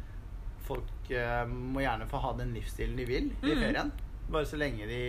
Folk 0.65 1.11
må 1.53 1.83
gjerne 1.85 2.07
få 2.09 2.17
ha 2.25 2.31
den 2.39 2.55
livsstilen 2.57 2.95
de 2.97 3.05
vil 3.05 3.27
i 3.45 3.51
Mm. 3.53 3.59
ferien. 3.61 3.91
Bare 4.33 4.47
så 4.49 4.57
lenge 4.57 4.87
de 4.89 5.01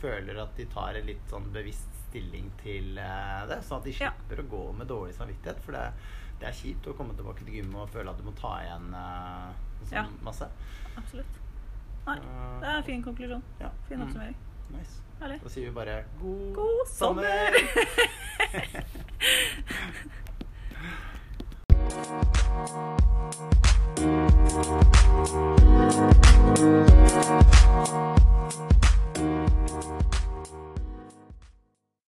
føler 0.00 0.38
at 0.40 0.54
de 0.56 0.64
tar 0.72 0.96
et 0.96 1.04
litt 1.04 1.26
sånn 1.28 1.50
bevisst 1.52 2.01
stilling 2.12 2.50
til 2.60 2.98
eh, 3.00 3.42
det, 3.48 3.58
sånn 3.66 3.80
at 3.80 3.88
de 3.88 3.94
slipper 3.96 4.42
ja. 4.42 4.44
å 4.44 4.50
gå 4.52 4.62
med 4.78 4.90
dårlig 4.90 5.14
samvittighet. 5.16 5.58
For 5.64 5.76
det, 5.76 5.84
det, 6.38 6.46
er 6.50 6.58
kjipt 6.58 6.88
å 6.90 6.96
komme 6.98 7.16
tilbake 7.18 7.44
til 7.46 7.58
gymmet 7.58 7.80
og 7.84 7.92
føle 7.94 8.12
at 8.12 8.20
du 8.20 8.24
må 8.28 8.34
ta 8.38 8.52
igjen 8.62 8.86
eh, 8.98 9.50
sånn 9.86 9.98
ja. 10.00 10.04
masse. 10.24 10.46
Absolutt. 10.92 11.34
Nei, 12.02 12.18
det 12.18 12.66
er 12.66 12.76
en 12.76 12.88
fin 12.88 13.02
konklusjon. 13.04 13.44
Ja. 13.62 13.70
Fin 13.88 13.98
mm. 14.00 14.06
oppsummering. 14.08 14.36
Mm. 14.36 14.76
Nice. 14.78 14.94
Herlig. 15.22 15.38
Da 15.44 15.48
sier 15.54 15.64
vi 15.68 15.74
bare 15.76 15.96
god, 16.18 16.46
god 16.56 16.84
sommer! 16.90 17.24
sommer! 17.30 18.82